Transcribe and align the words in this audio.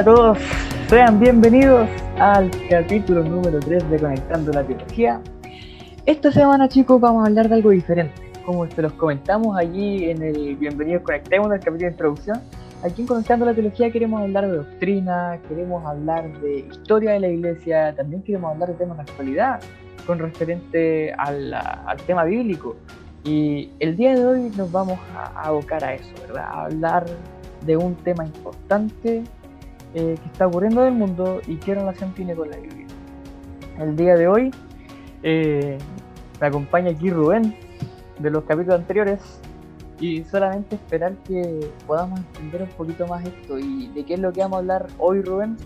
Hola 0.00 0.12
a 0.12 0.14
todos, 0.14 0.38
sean 0.88 1.20
bienvenidos 1.20 1.86
al 2.18 2.50
capítulo 2.70 3.22
número 3.22 3.60
3 3.60 3.90
de 3.90 3.98
Conectando 3.98 4.50
la 4.50 4.64
Teología. 4.64 5.20
Esta 6.06 6.32
semana 6.32 6.70
chicos 6.70 6.98
vamos 6.98 7.22
a 7.22 7.26
hablar 7.26 7.50
de 7.50 7.56
algo 7.56 7.68
diferente. 7.68 8.14
Como 8.46 8.66
se 8.66 8.80
los 8.80 8.94
comentamos 8.94 9.58
allí 9.58 10.08
en 10.08 10.22
el 10.22 10.56
Bienvenidos 10.56 11.02
Conectemos 11.02 11.50
del 11.50 11.58
capítulo 11.58 11.84
de 11.84 11.90
introducción, 11.90 12.40
aquí 12.82 13.02
en 13.02 13.08
Conectando 13.08 13.44
la 13.44 13.52
Teología 13.52 13.90
queremos 13.90 14.22
hablar 14.22 14.48
de 14.50 14.56
doctrina, 14.56 15.38
queremos 15.46 15.84
hablar 15.84 16.32
de 16.40 16.60
historia 16.60 17.10
de 17.10 17.20
la 17.20 17.28
iglesia, 17.28 17.94
también 17.94 18.22
queremos 18.22 18.54
hablar 18.54 18.70
de 18.70 18.76
temas 18.76 18.96
de 18.96 19.02
actualidad 19.02 19.60
con 20.06 20.18
referente 20.18 21.12
al, 21.12 21.52
al 21.52 21.96
tema 22.06 22.24
bíblico. 22.24 22.74
Y 23.22 23.70
el 23.80 23.98
día 23.98 24.14
de 24.14 24.24
hoy 24.24 24.50
nos 24.56 24.72
vamos 24.72 24.98
a 25.14 25.48
abocar 25.48 25.84
a 25.84 25.92
eso, 25.92 26.14
¿verdad? 26.26 26.44
A 26.44 26.64
hablar 26.64 27.04
de 27.66 27.76
un 27.76 27.94
tema 27.96 28.24
importante 28.24 29.24
eh, 29.94 30.16
que 30.22 30.26
está 30.28 30.46
ocurriendo 30.46 30.82
en 30.82 30.92
el 30.92 30.94
mundo 30.94 31.40
y 31.46 31.56
qué 31.56 31.74
relación 31.74 32.14
tiene 32.14 32.34
con 32.34 32.50
la 32.50 32.56
Biblia. 32.56 32.86
El 33.78 33.96
día 33.96 34.14
de 34.14 34.28
hoy 34.28 34.50
eh, 35.22 35.78
me 36.40 36.46
acompaña 36.46 36.90
aquí 36.90 37.10
Rubén 37.10 37.56
de 38.18 38.30
los 38.30 38.44
capítulos 38.44 38.80
anteriores 38.80 39.20
y 39.98 40.24
solamente 40.24 40.76
esperar 40.76 41.14
que 41.24 41.70
podamos 41.86 42.20
entender 42.20 42.62
un 42.62 42.68
poquito 42.68 43.06
más 43.06 43.24
esto 43.24 43.58
y 43.58 43.88
de 43.88 44.04
qué 44.04 44.14
es 44.14 44.20
lo 44.20 44.32
que 44.32 44.40
vamos 44.40 44.56
a 44.56 44.58
hablar 44.60 44.86
hoy 44.98 45.22
Rubén. 45.22 45.56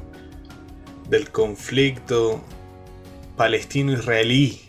Del 1.09 1.31
conflicto 1.31 2.41
palestino-israelí. 3.37 4.61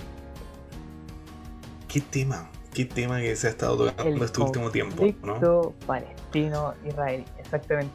¿Qué 1.88 2.02
tema? 2.02 2.50
¿Qué 2.74 2.84
tema 2.84 3.22
que 3.22 3.36
se 3.36 3.48
ha 3.48 3.50
estado 3.52 3.88
tocando 3.88 4.26
este 4.26 4.42
último 4.42 4.70
tiempo? 4.70 4.98
Conflicto 4.98 5.74
palestino-israelí, 5.88 7.24
exactamente. 7.40 7.94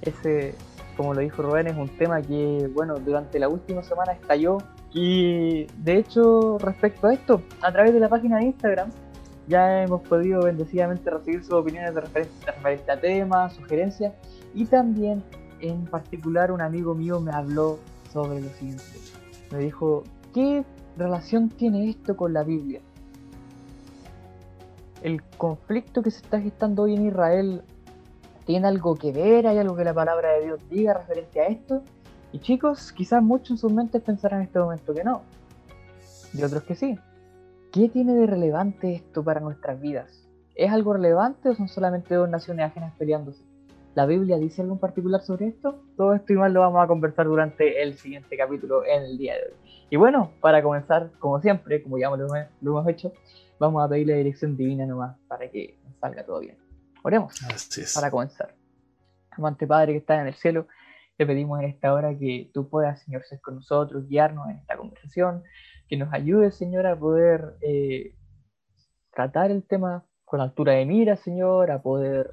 Ese 0.00 0.54
como 0.98 1.14
lo 1.14 1.20
dijo 1.20 1.42
Rubén, 1.42 1.68
es 1.68 1.76
un 1.76 1.88
tema 1.88 2.20
que, 2.20 2.68
bueno, 2.74 2.96
durante 2.98 3.38
la 3.38 3.48
última 3.48 3.84
semana 3.84 4.12
estalló. 4.12 4.58
Y 4.92 5.66
de 5.78 5.96
hecho, 5.96 6.58
respecto 6.58 7.06
a 7.06 7.14
esto, 7.14 7.40
a 7.62 7.70
través 7.70 7.94
de 7.94 8.00
la 8.00 8.08
página 8.08 8.38
de 8.38 8.46
Instagram, 8.46 8.90
ya 9.46 9.84
hemos 9.84 10.02
podido 10.02 10.42
bendecidamente 10.42 11.08
recibir 11.08 11.44
sus 11.44 11.52
opiniones 11.52 11.94
de 11.94 12.00
referente, 12.00 12.90
a 12.90 13.00
temas, 13.00 13.54
sugerencias. 13.54 14.12
Y 14.54 14.66
también, 14.66 15.22
en 15.60 15.84
particular, 15.84 16.50
un 16.50 16.60
amigo 16.60 16.96
mío 16.96 17.20
me 17.20 17.30
habló 17.30 17.78
sobre 18.12 18.40
lo 18.40 18.48
siguiente. 18.50 18.82
Me 19.52 19.58
dijo, 19.58 20.02
¿qué 20.34 20.64
relación 20.96 21.48
tiene 21.48 21.90
esto 21.90 22.16
con 22.16 22.32
la 22.32 22.42
Biblia? 22.42 22.80
El 25.00 25.22
conflicto 25.22 26.02
que 26.02 26.10
se 26.10 26.22
está 26.22 26.40
gestando 26.40 26.82
hoy 26.82 26.96
en 26.96 27.06
Israel 27.06 27.62
¿Tiene 28.48 28.66
algo 28.66 28.94
que 28.94 29.12
ver? 29.12 29.46
¿Hay 29.46 29.58
algo 29.58 29.76
que 29.76 29.84
la 29.84 29.92
palabra 29.92 30.32
de 30.32 30.46
Dios 30.46 30.60
diga 30.70 30.94
referente 30.94 31.38
a 31.38 31.48
esto? 31.48 31.82
Y 32.32 32.38
chicos, 32.38 32.92
quizás 32.92 33.22
muchos 33.22 33.50
en 33.50 33.58
sus 33.58 33.70
mentes 33.70 34.00
pensarán 34.00 34.40
en 34.40 34.46
este 34.46 34.58
momento 34.58 34.94
que 34.94 35.04
no. 35.04 35.20
Y 36.32 36.42
otros 36.42 36.62
que 36.62 36.74
sí. 36.74 36.98
¿Qué 37.70 37.90
tiene 37.90 38.14
de 38.14 38.26
relevante 38.26 38.94
esto 38.94 39.22
para 39.22 39.40
nuestras 39.40 39.78
vidas? 39.78 40.26
¿Es 40.54 40.72
algo 40.72 40.94
relevante 40.94 41.50
o 41.50 41.54
son 41.54 41.68
solamente 41.68 42.14
dos 42.14 42.26
naciones 42.30 42.64
ajenas 42.64 42.94
peleándose? 42.96 43.44
¿La 43.94 44.06
Biblia 44.06 44.38
dice 44.38 44.62
algo 44.62 44.72
en 44.72 44.80
particular 44.80 45.20
sobre 45.20 45.48
esto? 45.48 45.82
Todo 45.98 46.14
esto 46.14 46.32
y 46.32 46.36
más 46.36 46.50
lo 46.50 46.60
vamos 46.60 46.82
a 46.82 46.86
conversar 46.86 47.26
durante 47.26 47.82
el 47.82 47.98
siguiente 47.98 48.34
capítulo 48.34 48.82
en 48.82 49.02
el 49.02 49.18
día 49.18 49.34
de 49.34 49.40
hoy. 49.42 49.70
Y 49.90 49.96
bueno, 49.96 50.32
para 50.40 50.62
comenzar, 50.62 51.10
como 51.18 51.38
siempre, 51.42 51.82
como 51.82 51.98
ya 51.98 52.08
lo, 52.08 52.34
hemos 52.62 52.88
hecho, 52.88 53.12
vamos 53.58 53.84
a 53.84 53.90
pedir 53.90 54.06
la 54.06 54.14
dirección 54.14 54.56
divina 54.56 54.86
nomás 54.86 55.18
para 55.28 55.50
que 55.50 55.76
salga 56.00 56.24
todo 56.24 56.40
bien. 56.40 56.56
Oremos 57.08 57.40
para 57.94 58.10
comenzar. 58.10 58.54
Amante 59.30 59.66
Padre 59.66 59.92
que 59.92 59.98
está 60.00 60.20
en 60.20 60.26
el 60.26 60.34
cielo, 60.34 60.66
te 61.16 61.24
pedimos 61.24 61.58
en 61.58 61.70
esta 61.70 61.94
hora 61.94 62.14
que 62.18 62.50
tú 62.52 62.68
puedas, 62.68 63.00
Señor, 63.02 63.24
ser 63.24 63.40
con 63.40 63.54
nosotros, 63.54 64.06
guiarnos 64.06 64.46
en 64.50 64.58
esta 64.58 64.76
conversación, 64.76 65.42
que 65.88 65.96
nos 65.96 66.12
ayude, 66.12 66.50
Señor, 66.50 66.86
a 66.86 66.98
poder 66.98 67.56
eh, 67.62 68.14
tratar 69.10 69.50
el 69.50 69.66
tema 69.66 70.04
con 70.26 70.42
altura 70.42 70.74
de 70.74 70.84
mira, 70.84 71.16
Señor, 71.16 71.70
a 71.70 71.80
poder 71.80 72.30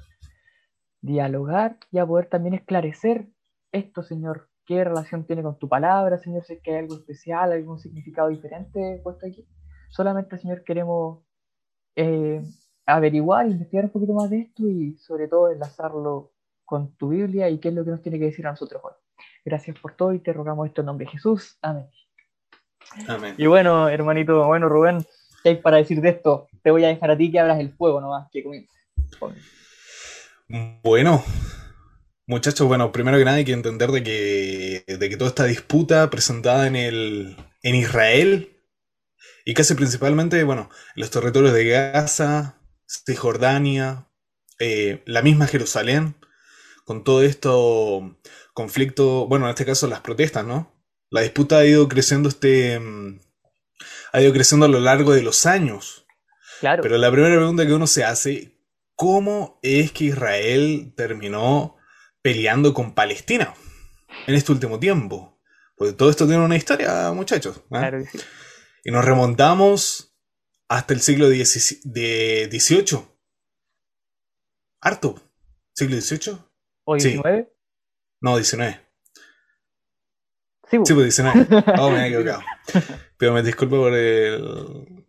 dialogar 1.00 1.78
y 1.90 1.96
a 1.96 2.04
poder 2.04 2.26
también 2.26 2.52
esclarecer 2.52 3.28
esto, 3.72 4.02
Señor, 4.02 4.50
qué 4.66 4.84
relación 4.84 5.24
tiene 5.24 5.42
con 5.42 5.58
tu 5.58 5.70
palabra, 5.70 6.18
Señor, 6.18 6.44
si 6.44 6.52
es 6.52 6.60
que 6.62 6.72
hay 6.72 6.80
algo 6.80 6.96
especial, 6.96 7.50
algún 7.50 7.78
significado 7.78 8.28
diferente 8.28 9.00
puesto 9.02 9.26
aquí. 9.26 9.48
Solamente, 9.88 10.36
Señor, 10.36 10.64
queremos 10.64 11.24
eh, 11.94 12.42
averiguar, 12.86 13.46
investigar 13.46 13.84
un 13.84 13.90
poquito 13.90 14.14
más 14.14 14.30
de 14.30 14.40
esto 14.40 14.62
y 14.68 14.96
sobre 14.96 15.28
todo 15.28 15.50
enlazarlo 15.50 16.32
con 16.64 16.96
tu 16.96 17.08
Biblia 17.08 17.48
y 17.50 17.58
qué 17.58 17.68
es 17.68 17.74
lo 17.74 17.84
que 17.84 17.90
nos 17.90 18.02
tiene 18.02 18.18
que 18.18 18.26
decir 18.26 18.46
a 18.46 18.50
nosotros 18.50 18.80
hoy. 18.84 18.92
Gracias 19.44 19.78
por 19.78 19.94
todo 19.94 20.12
y 20.12 20.20
te 20.20 20.32
rogamos 20.32 20.66
esto 20.66 20.82
en 20.82 20.86
nombre 20.86 21.06
de 21.06 21.12
Jesús. 21.12 21.58
Amén. 21.62 21.86
Amén. 23.08 23.34
Y 23.36 23.46
bueno, 23.46 23.88
hermanito, 23.88 24.46
bueno, 24.46 24.68
Rubén, 24.68 25.04
¿qué 25.42 25.50
hay 25.50 25.56
para 25.56 25.78
decir 25.78 26.00
de 26.00 26.10
esto? 26.10 26.48
Te 26.62 26.70
voy 26.70 26.84
a 26.84 26.88
dejar 26.88 27.10
a 27.10 27.16
ti 27.16 27.30
que 27.30 27.40
abras 27.40 27.60
el 27.60 27.72
fuego 27.72 28.00
nomás, 28.00 28.28
que 28.32 28.42
comience. 28.42 28.72
Bueno, 30.82 31.22
muchachos, 32.26 32.66
bueno, 32.66 32.92
primero 32.92 33.18
que 33.18 33.24
nada 33.24 33.38
hay 33.38 33.44
que 33.44 33.52
entender 33.52 33.90
de 33.90 34.02
que, 34.02 34.84
de 34.86 35.08
que 35.08 35.16
toda 35.16 35.28
esta 35.28 35.44
disputa 35.44 36.08
presentada 36.10 36.66
en, 36.66 36.76
el, 36.76 37.36
en 37.62 37.74
Israel 37.74 38.56
y 39.44 39.54
casi 39.54 39.74
principalmente, 39.74 40.42
bueno, 40.42 40.70
en 40.96 41.00
los 41.00 41.10
territorios 41.10 41.52
de 41.52 41.66
Gaza, 41.66 42.55
Cisjordania, 42.86 44.08
eh, 44.58 45.02
la 45.06 45.22
misma 45.22 45.46
Jerusalén, 45.46 46.16
con 46.84 47.04
todo 47.04 47.22
esto 47.22 48.18
conflicto, 48.54 49.26
bueno, 49.26 49.46
en 49.46 49.50
este 49.50 49.66
caso 49.66 49.86
las 49.86 50.00
protestas, 50.00 50.46
¿no? 50.46 50.72
La 51.10 51.20
disputa 51.20 51.58
ha 51.58 51.66
ido 51.66 51.88
creciendo 51.88 52.28
este 52.28 52.78
mm, 52.80 53.20
ha 54.12 54.20
ido 54.20 54.32
creciendo 54.32 54.66
a 54.66 54.68
lo 54.70 54.80
largo 54.80 55.12
de 55.12 55.22
los 55.22 55.46
años. 55.46 56.06
Claro. 56.60 56.82
Pero 56.82 56.96
la 56.96 57.10
primera 57.10 57.36
pregunta 57.36 57.66
que 57.66 57.74
uno 57.74 57.86
se 57.86 58.04
hace, 58.04 58.58
¿cómo 58.94 59.58
es 59.62 59.92
que 59.92 60.04
Israel 60.04 60.94
terminó 60.96 61.76
peleando 62.22 62.72
con 62.72 62.94
Palestina 62.94 63.54
en 64.26 64.34
este 64.34 64.52
último 64.52 64.78
tiempo? 64.78 65.38
Porque 65.76 65.92
todo 65.92 66.08
esto 66.08 66.26
tiene 66.26 66.42
una 66.42 66.56
historia, 66.56 67.12
muchachos. 67.12 67.58
¿eh? 67.58 67.62
Claro 67.68 67.98
Y 68.84 68.90
nos 68.90 69.04
remontamos 69.04 70.15
hasta 70.68 70.94
el 70.94 71.00
siglo 71.00 71.28
XVIII. 71.28 73.00
Harto. 74.80 75.20
¿Siglo 75.74 76.00
XVIII? 76.00 76.38
¿O 76.84 76.98
XIX? 76.98 77.48
No, 78.20 78.38
XIX. 78.38 78.80
Sí, 80.70 80.78
sí 80.84 80.94
pues 80.94 81.16
19. 81.16 81.46
Oh, 81.78 81.90
me 81.90 82.04
he 82.04 82.06
equivocado. 82.08 82.42
Pero 83.18 83.32
me 83.32 83.42
disculpo 83.42 83.76
por 83.76 83.94
el. 83.94 85.04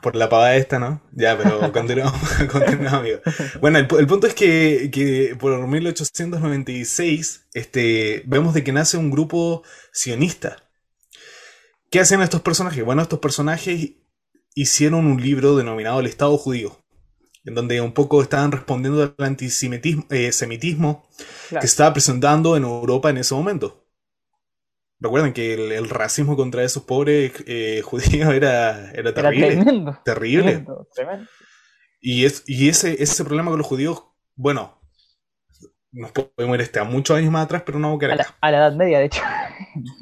Por 0.00 0.16
la 0.16 0.30
pavada 0.30 0.56
esta, 0.56 0.78
¿no? 0.78 1.02
Ya, 1.12 1.36
pero 1.36 1.72
continuamos, 1.74 2.18
continuamos 2.50 3.00
amigo. 3.00 3.20
Bueno, 3.60 3.78
el, 3.78 3.86
punto 3.86 4.26
es 4.26 4.32
que, 4.32 4.88
que, 4.90 5.36
por 5.38 5.58
1896 5.68 7.48
este, 7.52 8.22
vemos 8.24 8.54
de 8.54 8.64
que 8.64 8.72
nace 8.72 8.96
un 8.96 9.10
grupo 9.10 9.62
sionista. 9.92 10.56
¿Qué 11.90 12.00
hacen 12.00 12.22
estos 12.22 12.40
personajes? 12.40 12.82
Bueno, 12.82 13.02
estos 13.02 13.18
personajes 13.18 13.90
hicieron 14.54 15.06
un 15.06 15.20
libro 15.20 15.56
denominado 15.56 16.00
El 16.00 16.06
Estado 16.06 16.36
Judío, 16.36 16.76
en 17.44 17.54
donde 17.54 17.80
un 17.80 17.92
poco 17.92 18.22
estaban 18.22 18.52
respondiendo 18.52 19.02
al 19.02 19.26
antisemitismo 19.26 20.06
eh, 20.10 20.32
semitismo 20.32 21.08
que 21.48 21.66
estaba 21.66 21.92
presentando 21.92 22.56
en 22.56 22.64
Europa 22.64 23.10
en 23.10 23.18
ese 23.18 23.34
momento. 23.34 23.84
Recuerden 25.00 25.32
que 25.32 25.54
el, 25.54 25.88
racismo 25.88 26.36
contra 26.36 26.62
esos 26.62 26.82
pobres 26.82 27.32
eh, 27.46 27.80
judíos 27.84 28.32
era, 28.34 28.90
era 28.92 29.14
terrible. 29.14 29.98
terrible. 30.04 30.66
Y, 32.00 32.24
es, 32.24 32.44
y 32.46 32.68
ese, 32.68 33.02
ese 33.02 33.24
problema 33.24 33.50
con 33.50 33.58
los 33.58 33.66
judíos, 33.66 34.04
bueno, 34.36 34.80
nos 35.92 36.12
podemos 36.12 36.54
ir 36.54 36.60
este, 36.60 36.78
a 36.78 36.84
muchos 36.84 37.16
años 37.16 37.32
más 37.32 37.44
atrás, 37.44 37.62
pero 37.64 37.78
no 37.78 37.98
a 38.00 38.06
la, 38.06 38.34
a 38.40 38.50
la 38.50 38.58
Edad 38.58 38.72
Media, 38.74 38.98
de 38.98 39.06
hecho. 39.06 39.22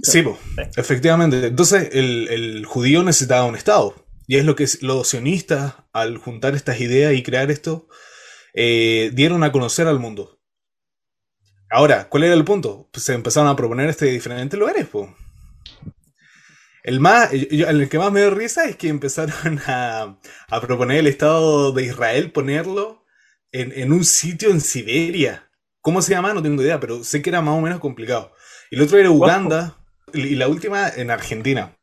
sí, 0.02 0.24
efectivamente. 0.76 1.46
Entonces, 1.46 1.90
el, 1.92 2.28
el, 2.28 2.66
judío 2.66 3.02
necesitaba 3.02 3.46
un 3.46 3.56
Estado. 3.56 3.94
Y 4.28 4.36
es 4.36 4.44
lo 4.44 4.54
que 4.54 4.69
los 4.82 5.08
sionistas, 5.08 5.75
al 5.94 6.19
juntar 6.19 6.54
estas 6.54 6.80
ideas 6.82 7.14
y 7.14 7.22
crear 7.22 7.50
esto, 7.50 7.88
eh, 8.52 9.10
dieron 9.14 9.42
a 9.42 9.50
conocer 9.50 9.86
al 9.88 9.98
mundo. 9.98 10.38
Ahora, 11.70 12.10
¿cuál 12.10 12.25
era 12.25 12.34
el 12.34 12.44
punto? 12.44 12.90
Pues 12.92 13.04
se 13.04 13.14
empezaron 13.14 13.48
a 13.48 13.56
proponer 13.56 13.88
este 13.88 14.04
diferentes 14.04 14.60
lugares, 14.60 14.86
pues. 14.86 15.08
El, 16.82 17.00
más, 17.00 17.32
el 17.32 17.88
que 17.88 17.98
más 17.98 18.12
me 18.12 18.20
dio 18.20 18.30
risa 18.30 18.66
es 18.66 18.76
que 18.76 18.88
empezaron 18.88 19.60
a, 19.66 20.19
proponer 20.60 20.98
el 20.98 21.06
Estado 21.06 21.72
de 21.72 21.84
Israel, 21.84 22.30
ponerlo 22.30 23.06
en, 23.50 23.92
un 23.92 24.04
sitio 24.04 24.50
en 24.50 24.60
Siberia. 24.60 25.50
¿Cómo 25.80 26.02
se 26.02 26.12
llama? 26.12 26.34
No 26.34 26.42
tengo 26.42 26.62
idea, 26.62 26.78
pero 26.78 27.02
sé 27.02 27.22
que 27.22 27.30
era 27.30 27.40
más 27.40 27.54
o 27.54 27.62
menos 27.62 27.80
complicado. 27.80 28.34
Y 28.70 28.76
el 28.76 28.82
otro 28.82 28.98
era 28.98 29.10
Uganda 29.10 29.78
y 30.12 30.34
la 30.34 30.48
última 30.48 30.86
en 30.90 31.10
Argentina. 31.10 31.77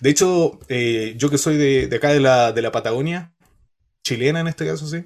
De 0.00 0.10
hecho, 0.10 0.60
eh, 0.68 1.14
yo 1.16 1.30
que 1.30 1.38
soy 1.38 1.56
de, 1.56 1.94
acá 1.94 2.12
de 2.12 2.20
la, 2.20 2.52
de 2.52 2.62
la, 2.62 2.72
Patagonia, 2.72 3.34
chilena 4.02 4.40
en 4.40 4.48
este 4.48 4.66
caso, 4.66 4.86
sí. 4.86 5.04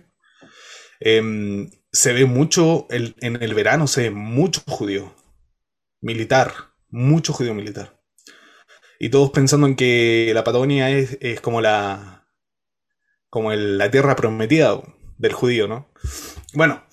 em, 1.00 1.70
se 1.92 2.12
ve 2.12 2.24
mucho, 2.24 2.86
en 2.90 3.42
el 3.42 3.54
verano 3.54 3.86
se 3.86 4.02
ve 4.02 4.10
mucho 4.10 4.62
judío 4.66 5.14
militar, 6.02 6.52
mucho 6.90 7.32
judío 7.32 7.54
militar. 7.54 8.02
Y 8.98 9.08
todos 9.08 9.30
pensando 9.30 9.66
en 9.66 9.74
que 9.74 10.30
la 10.34 10.44
Patagonia 10.44 10.90
es, 10.90 11.40
como 11.40 11.60
la 11.60 12.28
como 13.30 13.50
la 13.52 13.90
tierra 13.90 14.14
prometida 14.14 14.80
del 15.16 15.32
judío, 15.32 15.66
¿no? 15.66 15.88
Bueno, 16.52 16.84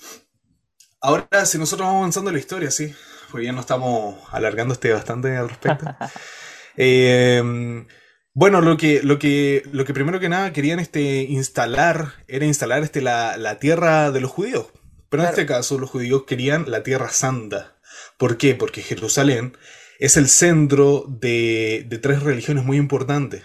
ahora 1.01 1.45
si 1.45 1.57
nosotros 1.57 1.85
vamos 1.85 1.99
avanzando 1.99 2.29
en 2.29 2.35
la 2.35 2.39
historia, 2.39 2.71
sí, 2.71 2.95
pues 3.29 3.45
ya 3.45 3.51
nos 3.51 3.61
estamos 3.61 4.15
alargando 4.31 4.73
este 4.73 4.91
bastante 4.91 5.35
al 5.35 5.49
respecto. 5.49 5.85
Eh, 6.81 7.85
bueno, 8.33 8.61
lo 8.61 8.77
que, 8.77 9.03
lo, 9.03 9.19
que, 9.19 9.63
lo 9.73 9.83
que 9.83 9.93
primero 9.93 10.21
que 10.21 10.29
nada 10.29 10.53
querían 10.53 10.79
este, 10.79 11.23
instalar 11.23 12.13
era 12.29 12.45
instalar 12.45 12.83
este, 12.83 13.01
la, 13.01 13.59
tierra 13.59 14.11
de 14.11 14.21
los 14.21 14.31
judíos. 14.31 14.67
Pero 15.09 15.23
en 15.23 15.29
este 15.29 15.45
caso 15.45 15.77
los 15.77 15.89
judíos 15.89 16.23
querían 16.25 16.71
la 16.71 16.81
tierra 16.81 17.09
santa. 17.09 17.77
¿Por 18.17 18.37
qué? 18.37 18.55
Porque 18.55 18.81
Jerusalén 18.81 19.57
es 19.99 20.15
el 20.15 20.29
centro 20.29 21.03
de, 21.09 21.85
tres 22.01 22.23
religiones 22.23 22.63
muy 22.63 22.77
importantes, 22.77 23.43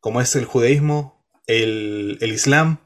como 0.00 0.20
es 0.20 0.34
el 0.34 0.44
judaísmo, 0.44 1.24
el, 1.46 2.18
islam 2.20 2.78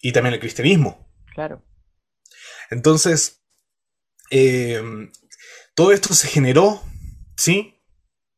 y 0.00 0.10
también 0.10 0.34
el 0.34 0.40
cristianismo. 0.40 1.08
Claro. 1.32 1.62
Entonces, 2.70 3.44
em, 4.30 5.12
todo 5.76 5.92
esto 5.92 6.12
se 6.12 6.26
generó, 6.26 6.82
¿sí? 7.36 7.81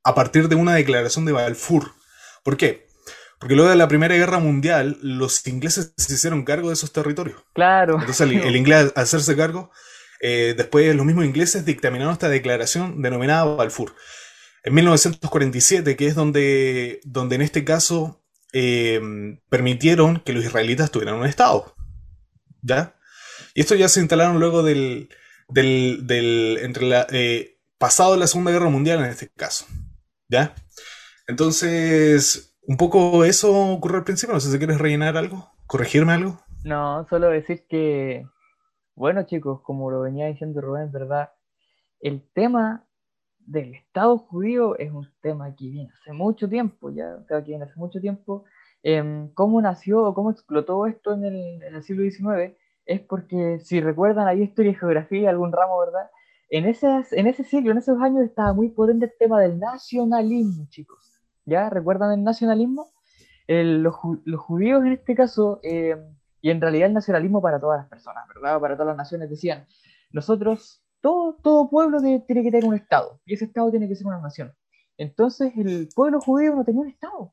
A 0.04 0.14
partir 0.14 0.48
de 0.48 0.54
una 0.54 0.74
declaración 0.74 1.24
de 1.24 1.32
Balfour. 1.32 1.92
¿Por 2.42 2.56
qué? 2.56 2.86
Porque 3.40 3.56
luego 3.56 3.70
de 3.70 3.76
la 3.76 3.88
Primera 3.88 4.14
Guerra 4.14 4.38
Mundial, 4.38 4.98
los 5.02 5.46
ingleses 5.46 5.92
se 5.96 6.14
hicieron 6.14 6.44
cargo 6.44 6.68
de 6.68 6.74
esos 6.74 6.92
territorios. 6.92 7.42
Claro. 7.54 7.94
Entonces, 7.94 8.20
el, 8.20 8.36
el 8.36 8.56
inglés, 8.56 8.92
al 8.94 9.02
hacerse 9.02 9.36
cargo, 9.36 9.70
eh, 10.20 10.54
después 10.56 10.94
los 10.96 11.04
mismos 11.04 11.26
ingleses 11.26 11.66
dictaminaron 11.66 12.14
esta 12.14 12.30
declaración 12.30 13.02
denominada 13.02 13.44
Balfour. 13.44 13.94
En 14.62 14.72
1947, 14.72 15.96
que 15.96 16.06
es 16.06 16.14
donde, 16.14 17.00
donde 17.04 17.34
en 17.34 17.42
este 17.42 17.64
caso 17.64 18.24
eh, 18.54 19.00
permitieron 19.50 20.20
que 20.20 20.32
los 20.32 20.42
israelitas 20.42 20.90
tuvieran 20.90 21.16
un 21.16 21.26
Estado. 21.26 21.74
¿Ya? 22.62 22.96
Y 23.52 23.60
esto 23.60 23.74
ya 23.74 23.88
se 23.90 24.00
instalaron 24.00 24.40
luego 24.40 24.62
del, 24.62 25.10
del, 25.50 26.58
entre 26.62 26.86
la, 26.86 27.06
eh, 27.10 27.58
pasado 27.76 28.16
la 28.16 28.26
Segunda 28.26 28.50
Guerra 28.50 28.70
Mundial 28.70 29.00
en 29.00 29.10
este 29.10 29.28
caso. 29.28 29.66
¿Ya? 30.28 30.54
Entonces, 31.26 32.56
un 32.62 32.76
poco 32.76 33.24
eso 33.24 33.72
ocurrió 33.72 33.98
al 33.98 34.04
principio. 34.04 34.34
No 34.34 34.40
sé 34.40 34.50
si 34.50 34.58
quieres 34.58 34.78
rellenar 34.78 35.16
algo, 35.16 35.52
corregirme 35.66 36.12
algo. 36.12 36.40
No, 36.64 37.06
solo 37.08 37.28
decir 37.28 37.66
que 37.68 38.26
bueno, 38.96 39.24
chicos, 39.24 39.60
como 39.62 39.90
lo 39.90 40.02
venía 40.02 40.26
diciendo 40.26 40.60
Rubén, 40.60 40.92
¿verdad? 40.92 41.30
El 42.00 42.22
tema 42.32 42.86
del 43.38 43.74
Estado 43.74 44.18
judío 44.18 44.78
es 44.78 44.92
un 44.92 45.08
tema 45.20 45.54
que 45.56 45.68
viene 45.68 45.90
hace 46.00 46.12
mucho 46.12 46.48
tiempo, 46.48 46.90
ya, 46.90 47.16
o 47.16 47.24
sea, 47.26 47.42
que 47.42 47.50
viene 47.50 47.64
hace 47.64 47.74
mucho 47.76 48.00
tiempo. 48.00 48.44
Em, 48.84 49.32
¿Cómo 49.34 49.60
nació 49.60 50.04
o 50.04 50.14
cómo 50.14 50.30
explotó 50.30 50.86
esto 50.86 51.14
en 51.14 51.24
el, 51.24 51.82
siglo 51.82 52.04
XIX? 52.08 52.56
Es 52.86 53.00
porque, 53.00 53.58
si 53.60 53.80
recuerdan, 53.80 54.28
hay 54.28 54.42
historia 54.42 54.72
y 54.72 54.76
geografía, 54.76 55.30
algún 55.30 55.52
ramo, 55.52 55.78
¿verdad? 55.80 56.10
En, 56.50 56.66
esas, 56.66 57.12
en 57.12 57.26
ese 57.26 57.44
siglo, 57.44 57.72
en 57.72 57.78
esos 57.78 58.00
años, 58.00 58.24
estaba 58.24 58.52
muy 58.52 58.68
potente 58.70 59.06
el 59.06 59.12
tema 59.18 59.40
del 59.40 59.58
nacionalismo, 59.58 60.66
chicos. 60.68 61.20
¿Ya? 61.46 61.68
¿Recuerdan 61.70 62.12
el 62.12 62.24
nacionalismo? 62.24 62.94
los, 63.46 63.94
los, 64.24 64.40
judíos, 64.40 64.84
en 64.84 64.92
este 64.92 65.14
caso, 65.14 65.60
eh, 65.62 65.96
y 66.40 66.50
en 66.50 66.60
realidad 66.60 66.88
el 66.88 66.94
nacionalismo 66.94 67.42
para 67.42 67.60
todas 67.60 67.78
las 67.80 67.88
personas, 67.88 68.26
¿verdad? 68.28 68.60
Para 68.60 68.74
todas 68.74 68.88
las 68.88 68.96
naciones 68.96 69.30
decían, 69.30 69.66
nosotros, 70.12 70.82
todo, 71.00 71.36
todo 71.42 71.68
pueblo 71.68 72.00
tiene 72.00 72.42
que 72.42 72.50
tener 72.50 72.64
un 72.64 72.74
Estado, 72.74 73.20
y 73.24 73.34
ese 73.34 73.46
Estado 73.46 73.70
tiene 73.70 73.88
que 73.88 73.96
ser 73.96 74.06
una 74.06 74.20
nación. 74.20 74.54
Entonces 74.96 75.52
el 75.56 75.88
pueblo 75.94 76.20
judío 76.20 76.54
no 76.54 76.64
tenía 76.64 76.82
un 76.82 76.88
Estado. 76.88 77.32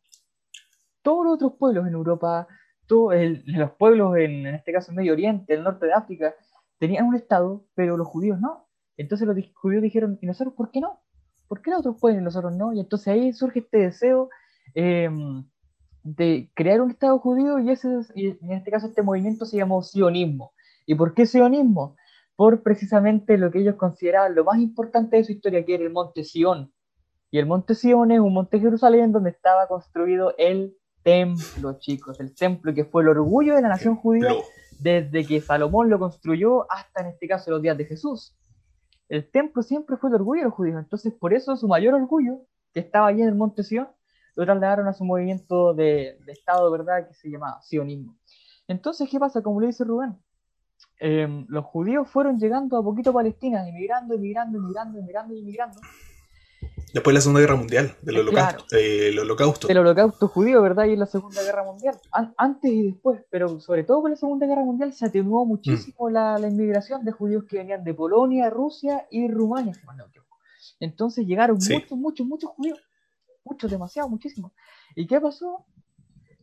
Todos 1.01 1.25
los 1.25 1.33
otros 1.35 1.53
pueblos 1.57 1.87
en 1.87 1.93
Europa, 1.93 2.47
todos 2.87 3.13
los 3.45 3.71
pueblos 3.71 4.17
en, 4.17 4.45
en 4.47 4.55
este 4.55 4.73
caso 4.73 4.91
en 4.91 4.97
Medio 4.97 5.13
Oriente, 5.13 5.53
el 5.53 5.63
norte 5.63 5.85
de 5.85 5.93
África, 5.93 6.35
tenían 6.77 7.05
un 7.05 7.15
Estado, 7.15 7.65
pero 7.75 7.97
los 7.97 8.07
judíos 8.07 8.39
no. 8.39 8.67
Entonces 8.97 9.27
los 9.27 9.38
judíos 9.53 9.81
dijeron, 9.81 10.17
¿y 10.21 10.25
nosotros 10.25 10.53
por 10.55 10.71
qué 10.71 10.81
no? 10.81 10.99
¿Por 11.47 11.61
qué 11.61 11.71
los 11.71 11.79
otros 11.79 11.97
pueden 11.99 12.21
y 12.21 12.23
nosotros 12.23 12.53
no? 12.55 12.73
Y 12.73 12.79
entonces 12.79 13.07
ahí 13.09 13.33
surge 13.33 13.59
este 13.59 13.79
deseo 13.79 14.29
eh, 14.75 15.09
de 16.03 16.51
crear 16.53 16.81
un 16.81 16.91
Estado 16.91 17.19
judío 17.19 17.59
y, 17.59 17.69
ese, 17.71 17.88
en 18.15 18.51
este 18.51 18.71
caso 18.71 18.88
este 18.88 19.01
movimiento 19.01 19.45
se 19.45 19.57
llamó 19.57 19.83
sionismo. 19.83 20.53
¿Y 20.85 20.95
por 20.95 21.13
qué 21.13 21.25
sionismo? 21.25 21.95
Por 22.35 22.63
precisamente 22.63 23.38
lo 23.38 23.51
que 23.51 23.59
ellos 23.59 23.75
consideraban 23.75 24.35
lo 24.35 24.43
más 24.43 24.59
importante 24.59 25.17
de 25.17 25.23
su 25.23 25.31
historia, 25.31 25.63
que 25.65 25.75
era 25.75 25.83
el 25.83 25.91
monte 25.91 26.23
Sion. 26.23 26.71
Y 27.29 27.38
el 27.38 27.45
monte 27.45 27.75
Sion 27.75 28.11
es 28.11 28.19
un 28.19 28.33
monte 28.33 28.59
Jerusalén 28.59 29.11
donde 29.11 29.29
estaba 29.29 29.67
construido 29.67 30.33
el 30.38 30.75
templo, 31.03 31.77
chicos, 31.79 32.19
el 32.19 32.35
templo 32.35 32.73
que 32.73 32.85
fue 32.85 33.03
el 33.03 33.09
orgullo 33.09 33.55
de 33.55 33.61
la 33.61 33.69
nación 33.69 33.95
judía 33.95 34.33
desde 34.79 35.25
que 35.25 35.41
Salomón 35.41 35.89
lo 35.89 35.99
construyó 35.99 36.71
hasta 36.71 37.01
en 37.01 37.07
este 37.07 37.27
caso 37.27 37.51
los 37.51 37.61
días 37.61 37.77
de 37.77 37.85
Jesús. 37.85 38.35
El 39.11 39.29
templo 39.29 39.61
siempre 39.61 39.97
fue 39.97 40.09
el 40.09 40.15
orgullo 40.15 40.39
de 40.39 40.45
los 40.45 40.53
judíos, 40.53 40.79
entonces 40.79 41.13
por 41.13 41.33
eso 41.33 41.57
su 41.57 41.67
mayor 41.67 41.95
orgullo, 41.95 42.45
que 42.73 42.79
estaba 42.79 43.07
allí 43.07 43.21
en 43.21 43.27
el 43.27 43.35
monte 43.35 43.61
Sion, 43.61 43.89
lo 44.37 44.45
trasladaron 44.45 44.87
a 44.87 44.93
su 44.93 45.03
movimiento 45.03 45.73
de, 45.73 46.17
Estado, 46.27 46.71
¿verdad?, 46.71 47.09
que 47.09 47.13
se 47.13 47.29
llamaba 47.29 47.61
sionismo. 47.61 48.15
Entonces, 48.69 49.09
¿qué 49.09 49.19
pasa? 49.19 49.43
Como 49.43 49.59
le 49.59 49.67
dice 49.67 49.83
Rubén, 49.83 50.15
em, 51.01 51.45
los 51.49 51.65
judíos 51.65 52.07
fueron 52.07 52.39
llegando 52.39 52.77
a 52.77 52.83
poquito 52.83 53.09
a 53.09 53.13
Palestina, 53.13 53.67
emigrando, 53.67 54.13
emigrando, 54.13 54.59
emigrando, 54.59 54.99
emigrando, 54.99 55.35
emigrando. 55.35 55.81
Después 56.93 57.13
de 57.13 57.17
la 57.17 57.21
Segunda 57.21 57.39
Guerra 57.41 57.55
Mundial, 57.55 57.95
del 58.01 58.19
holocausto, 58.19 58.75
eh, 58.75 59.09
el 59.09 59.19
holocausto. 59.19 59.69
El 59.69 59.77
holocausto 59.77 60.27
judío, 60.27 60.61
¿verdad? 60.61 60.85
Y 60.85 60.93
en 60.93 60.99
la 60.99 61.05
Segunda 61.05 61.41
Guerra 61.41 61.63
Mundial. 61.63 61.95
antes 62.38 62.71
y 62.71 62.83
después, 62.83 63.21
pero 63.29 63.60
sobre 63.60 63.83
todo 63.83 64.01
con 64.01 64.12
la 64.12 64.17
Segunda 64.17 64.45
Guerra 64.45 64.63
Mundial 64.63 64.93
se 64.93 65.05
atenuó 65.05 65.45
muchísimo 65.45 66.10
mm. 66.10 66.12
la, 66.12 66.38
la, 66.38 66.48
inmigración 66.48 67.05
de 67.05 67.12
judíos 67.12 67.45
que 67.45 67.57
venían 67.57 67.83
de 67.83 67.93
Polonia, 67.93 68.50
Rusia 68.50 69.07
y 69.10 69.27
Rumania, 69.29 69.74
Entonces 70.79 71.25
llegaron 71.25 71.57
muchos, 71.57 71.98
muchos, 71.98 72.27
muchos 72.27 72.50
judíos 72.51 72.79
mucho, 73.43 73.67
demasiado, 73.67 74.10
muchísimo. 74.10 74.53
¿Y 74.95 75.07
qué 75.07 75.19
pasó? 75.19 75.65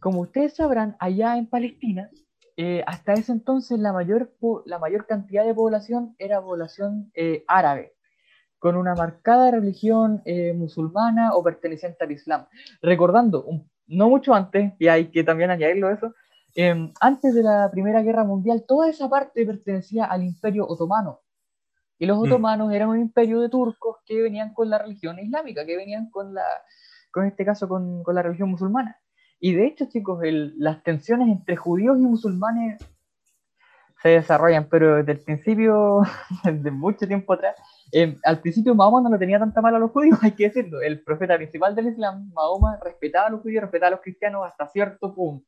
Como 0.00 0.20
ustedes 0.20 0.54
sabrán, 0.54 0.96
allá 1.00 1.36
en 1.36 1.46
Palestina, 1.46 2.10
eh, 2.56 2.82
hasta 2.86 3.14
ese 3.14 3.32
entonces 3.32 3.78
la 3.78 3.92
mayor, 3.92 4.32
la 4.64 4.78
mayor 4.78 5.06
cantidad 5.06 5.44
de 5.44 5.54
población 5.54 6.14
era 6.18 6.42
población 6.42 7.10
eh, 7.14 7.44
árabe, 7.46 7.94
con 8.58 8.76
una 8.76 8.94
marcada 8.94 9.50
religión 9.50 10.22
eh, 10.24 10.52
musulmana 10.52 11.34
o 11.34 11.42
perteneciente 11.42 12.04
al 12.04 12.12
Islam. 12.12 12.46
Recordando, 12.82 13.46
no 13.86 14.08
mucho 14.08 14.34
antes, 14.34 14.72
y 14.78 14.88
hay 14.88 15.10
que 15.10 15.24
también 15.24 15.50
añadirlo 15.50 15.90
eso, 15.90 16.14
em, 16.54 16.92
antes 17.00 17.34
de 17.34 17.42
la 17.42 17.70
Primera 17.70 18.02
Guerra 18.02 18.24
Mundial, 18.24 18.64
toda 18.66 18.88
esa 18.88 19.08
parte 19.08 19.46
pertenecía 19.46 20.06
al 20.06 20.22
Imperio 20.24 20.66
Otomano. 20.66 21.20
Y 21.98 22.06
los 22.06 22.18
mm. 22.18 22.22
otomanos 22.22 22.72
eran 22.72 22.88
un 22.88 23.00
imperio 23.00 23.40
de 23.40 23.48
turcos 23.48 23.98
que 24.04 24.22
venían 24.22 24.54
con 24.54 24.70
la 24.70 24.78
religión 24.78 25.18
islámica, 25.18 25.64
que 25.64 25.76
venían 25.76 26.10
con 26.10 26.34
la, 26.34 26.46
con 27.10 27.26
este 27.26 27.44
caso 27.44 27.68
con, 27.68 28.02
con 28.02 28.14
la 28.14 28.22
religión 28.22 28.50
musulmana. 28.50 29.00
Y 29.40 29.54
de 29.54 29.66
hecho, 29.66 29.86
chicos, 29.86 30.20
las 30.22 30.82
tensiones 30.82 31.28
entre 31.28 31.56
judíos 31.56 31.98
y 31.98 32.02
musulmanes 32.02 32.78
se 34.02 34.10
desarrollan, 34.10 34.68
pero 34.68 34.96
desde 34.96 35.12
el 35.12 35.20
principio, 35.20 36.02
desde 36.44 36.70
mucho 36.70 37.06
tiempo 37.06 37.32
atrás, 37.32 37.56
eh, 37.92 38.18
al 38.24 38.40
principio 38.40 38.74
Mahoma 38.74 39.00
no 39.00 39.10
lo 39.10 39.18
tenía 39.18 39.38
tanta 39.38 39.60
mal 39.60 39.74
a 39.74 39.78
los 39.78 39.90
judíos, 39.90 40.18
hay 40.22 40.32
que 40.32 40.44
decirlo. 40.44 40.80
El 40.80 41.02
profeta 41.02 41.36
principal 41.36 41.74
del 41.74 41.88
Islam, 41.88 42.30
Mahoma, 42.34 42.78
respetaba 42.82 43.28
a 43.28 43.30
los 43.30 43.40
judíos, 43.40 43.62
respetaba 43.62 43.88
a 43.88 43.90
los 43.92 44.00
cristianos 44.00 44.46
hasta 44.46 44.66
cierto 44.68 45.14
punto. 45.14 45.46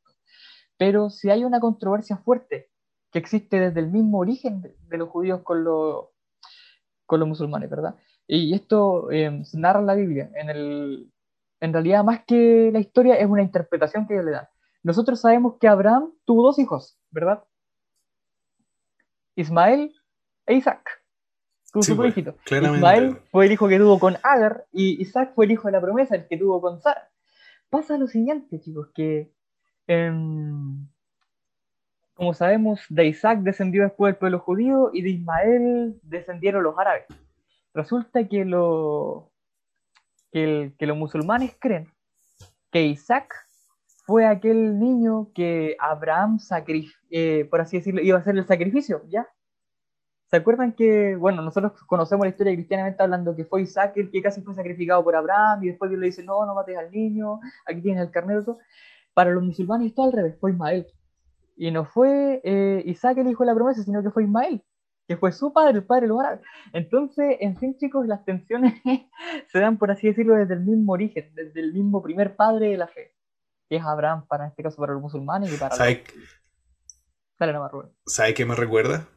Pero 0.77 1.09
si 1.09 1.29
hay 1.29 1.43
una 1.43 1.59
controversia 1.59 2.17
fuerte 2.17 2.69
que 3.11 3.19
existe 3.19 3.59
desde 3.59 3.79
el 3.81 3.91
mismo 3.91 4.19
origen 4.19 4.61
de, 4.61 4.97
los 4.97 5.09
judíos 5.09 5.41
con, 5.43 5.63
con 7.05 7.19
los 7.19 7.29
musulmanes, 7.29 7.69
¿verdad? 7.69 7.95
Y 8.27 8.53
esto 8.53 9.11
eh, 9.11 9.41
se 9.43 9.59
narra 9.59 9.81
en 9.81 9.85
la 9.85 9.95
Biblia, 9.95 10.31
en 10.35 10.49
el, 10.49 11.11
en 11.59 11.73
realidad, 11.73 12.03
más 12.03 12.23
que 12.25 12.71
la 12.71 12.79
historia, 12.79 13.15
es 13.15 13.27
una 13.27 13.43
interpretación 13.43 14.07
que 14.07 14.13
ellos 14.13 14.25
le 14.25 14.31
dan. 14.31 14.47
Nosotros 14.83 15.21
sabemos 15.21 15.57
que 15.59 15.67
Abraham 15.67 16.13
tuvo 16.25 16.43
dos 16.43 16.57
hijos, 16.57 16.97
¿verdad? 17.11 17.43
Ismael 19.35 19.93
e 20.47 20.55
Isaac. 20.55 21.00
Tuvo 21.71 21.83
su 21.83 21.95
pues, 21.95 22.15
Ismael 22.17 23.17
fue 23.31 23.45
el 23.45 23.51
hijo 23.53 23.67
que 23.67 23.77
tuvo 23.77 23.97
con 23.97 24.17
Agar 24.23 24.65
y 24.73 25.01
Isaac 25.01 25.31
fue 25.33 25.45
el 25.45 25.51
hijo 25.51 25.67
de 25.67 25.71
la 25.71 25.81
promesa, 25.81 26.15
el 26.15 26.27
que 26.27 26.37
tuvo 26.37 26.59
con 26.59 26.81
Sara. 26.81 27.09
Pasa 27.69 27.97
lo 27.97 28.07
siguiente, 28.07 28.59
chicos, 28.59 28.89
que 28.93 29.31
em, 29.87 30.85
como 32.21 32.33
sabemos, 32.33 32.81
de 32.89 33.07
Isaac 33.07 33.39
descendió 33.39 33.83
después 33.83 34.13
el 34.13 34.19
pueblo 34.19 34.39
judío 34.39 34.91
y 34.93 35.01
de 35.01 35.09
Ismael 35.09 35.99
descendieron 36.03 36.61
los 36.61 36.77
árabes. 36.77 37.05
Resulta 37.73 38.27
que 38.27 38.45
los 38.45 39.23
que, 40.31 40.73
los 40.79 40.97
musulmanes 40.97 41.55
creen 41.59 41.91
que 42.71 42.83
Isaac 42.83 43.33
fue 44.05 44.25
aquel 44.25 44.79
niño 44.79 45.31
que 45.33 45.75
Abraham, 45.79 46.37
eh, 47.09 47.47
por 47.49 47.61
así 47.61 47.77
decirlo, 47.77 48.01
iba 48.01 48.17
a 48.17 48.21
hacer 48.21 48.37
el 48.37 48.45
sacrificio, 48.45 49.03
¿ya? 49.07 49.27
¿Se 50.31 50.37
acuerdan 50.37 50.71
que, 50.71 51.17
bueno, 51.17 51.41
nosotros 51.41 51.73
conocemos 51.85 52.25
la 52.25 52.29
historia 52.29 52.53
cristianamente 52.53 53.03
hablando 53.03 53.35
que 53.35 53.43
fue 53.43 53.63
Isaac 53.63 53.97
el 53.97 54.09
que 54.09 54.21
casi 54.21 54.41
fue 54.41 54.55
sacrificado 54.55 55.03
por 55.03 55.13
Abraham 55.13 55.61
y 55.61 55.67
después 55.67 55.91
Dios 55.91 55.99
le 55.99 56.05
dice, 56.05 56.23
no, 56.23 56.45
no 56.45 56.55
mates 56.55 56.77
al 56.77 56.89
niño, 56.89 57.41
aquí 57.65 57.81
tienes 57.81 58.01
el 58.01 58.11
carnero, 58.11 58.45
todo. 58.45 58.59
Para 59.13 59.31
los 59.31 59.43
musulmanes 59.43 59.87
esto 59.87 60.03
al 60.03 60.13
revés, 60.13 60.37
fue 60.39 60.51
Ismael. 60.51 60.87
Y 61.57 61.69
no 61.71 61.83
fue 61.83 62.39
eh, 62.45 62.81
Isaac 62.85 63.17
el 63.17 63.27
hijo 63.27 63.43
de 63.43 63.47
la 63.47 63.55
promesa, 63.55 63.83
sino 63.83 64.01
que 64.01 64.09
fue 64.09 64.23
Ismael, 64.23 64.63
que 65.05 65.17
fue 65.17 65.33
su 65.33 65.51
padre, 65.51 65.79
el 65.79 65.83
padre 65.83 66.03
de 66.03 66.07
los 66.07 66.21
árabes. 66.21 66.45
Entonces, 66.71 67.35
en 67.41 67.57
fin, 67.57 67.75
chicos, 67.77 68.07
las 68.07 68.23
tensiones 68.23 68.75
se 69.51 69.59
dan, 69.59 69.77
por 69.77 69.91
así 69.91 70.07
decirlo, 70.07 70.35
desde 70.35 70.53
el 70.53 70.61
mismo 70.61 70.93
origen, 70.93 71.29
desde 71.35 71.59
el 71.59 71.73
mismo 71.73 72.01
primer 72.01 72.37
padre 72.37 72.69
de 72.69 72.77
la 72.77 72.87
fe, 72.87 73.17
que 73.67 73.75
es 73.75 73.83
Abraham, 73.83 74.25
para 74.27 74.45
en 74.45 74.51
este 74.51 74.63
caso 74.63 74.77
para 74.77 74.93
los 74.93 75.01
musulmanes 75.01 75.53
y 75.53 75.57
para 75.57 75.75
¿Sabe, 75.75 76.05
los... 76.05 76.13
Dale, 77.37 77.53
¿Sabe 78.05 78.33
qué 78.33 78.45
me 78.45 78.55
recuerda? 78.55 79.09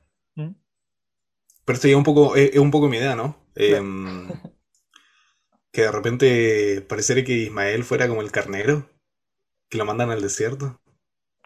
Pero 1.64 1.74
esto 1.74 1.88
ya 1.88 1.96
un 1.96 2.04
poco, 2.04 2.36
es, 2.36 2.56
un 2.56 2.70
poco 2.70 2.88
mi 2.88 2.98
idea, 2.98 3.16
¿no? 3.16 3.36
Em, 3.54 4.28
que 5.72 5.82
de 5.82 5.90
repente 5.90 6.84
pareciera 6.88 7.24
que 7.24 7.32
Ismael 7.32 7.84
fuera 7.84 8.08
como 8.08 8.22
el 8.22 8.30
carnero, 8.30 8.88
que 9.68 9.78
lo 9.78 9.84
mandan 9.84 10.10
al 10.10 10.22
desierto. 10.22 10.80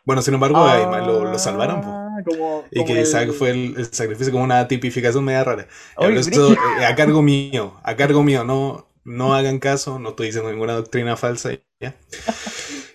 Bueno, 0.04 0.22
sin 0.22 0.34
embargo, 0.34 0.64
a 0.64 0.80
Ismael 0.80 1.06
lo, 1.06 1.38
salvaron. 1.38 1.82
Ah, 1.84 2.08
y 2.70 2.84
que 2.84 3.00
Isaac 3.00 3.30
fue 3.32 3.50
el, 3.50 3.86
sacrificio 3.92 4.32
como 4.32 4.44
una 4.44 4.66
tipificación 4.66 5.24
media 5.24 5.44
rara. 5.44 5.68
esto, 5.98 6.52
eh, 6.52 6.84
a 6.86 6.94
cargo 6.94 7.22
mío, 7.22 7.74
a 7.82 7.94
cargo 7.94 8.22
mío, 8.22 8.44
no, 8.44 8.88
no 9.04 9.34
hagan 9.34 9.58
caso, 9.58 9.98
no 9.98 10.10
estoy 10.10 10.26
diciendo 10.26 10.50
ninguna 10.50 10.74
doctrina 10.74 11.16
falsa. 11.16 11.50
¿ya? 11.80 11.94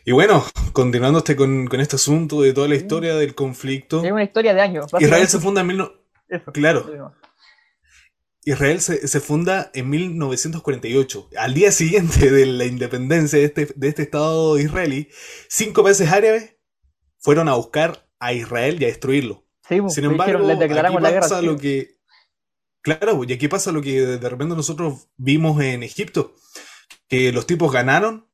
Y 0.05 0.11
bueno, 0.11 0.43
continuando 0.73 1.19
este 1.19 1.35
con, 1.35 1.67
con, 1.67 1.79
este 1.79 1.95
asunto 1.95 2.41
de 2.41 2.53
toda 2.53 2.67
la 2.67 2.75
historia 2.75 3.15
del 3.15 3.35
conflicto. 3.35 4.03
Es 4.03 4.11
una 4.11 4.23
historia 4.23 4.53
de 4.53 4.61
años. 4.61 4.87
Israel 4.99 5.27
se 5.27 5.39
funda 5.39 5.61
en 5.61 5.67
claro. 6.53 7.13
Israel 8.45 8.81
se, 8.81 9.19
funda 9.21 9.71
en 9.73 9.89
1948. 9.89 11.29
Al 11.37 11.53
día 11.53 11.71
siguiente 11.71 12.29
de 12.29 12.45
la 12.45 12.65
independencia 12.65 13.39
de 13.39 13.45
este, 13.45 13.67
de 13.75 13.87
este 13.87 14.03
Estado 14.03 14.59
israelí, 14.59 15.09
cinco 15.47 15.83
países 15.83 16.11
árabes 16.11 16.57
fueron 17.19 17.47
a 17.47 17.55
buscar 17.55 18.09
a 18.19 18.33
Israel 18.33 18.81
y 18.81 18.85
a 18.85 18.87
destruirlo. 18.87 19.45
Pues, 19.67 19.93
Sin 19.93 20.05
embargo, 20.05 20.45
aquí 20.49 20.97
pasa 21.19 21.41
lo 21.41 21.57
que... 21.57 21.97
Claro, 22.81 23.23
y 23.23 23.31
aquí 23.31 23.47
pasa 23.47 23.71
lo 23.71 23.81
que 23.81 24.01
de 24.01 24.29
repente 24.29 24.55
nosotros 24.55 25.07
vimos 25.15 25.61
en 25.61 25.83
Egipto, 25.83 26.35
que 27.07 27.31
los 27.31 27.47
tipos 27.47 27.71
ganaron 27.71 28.27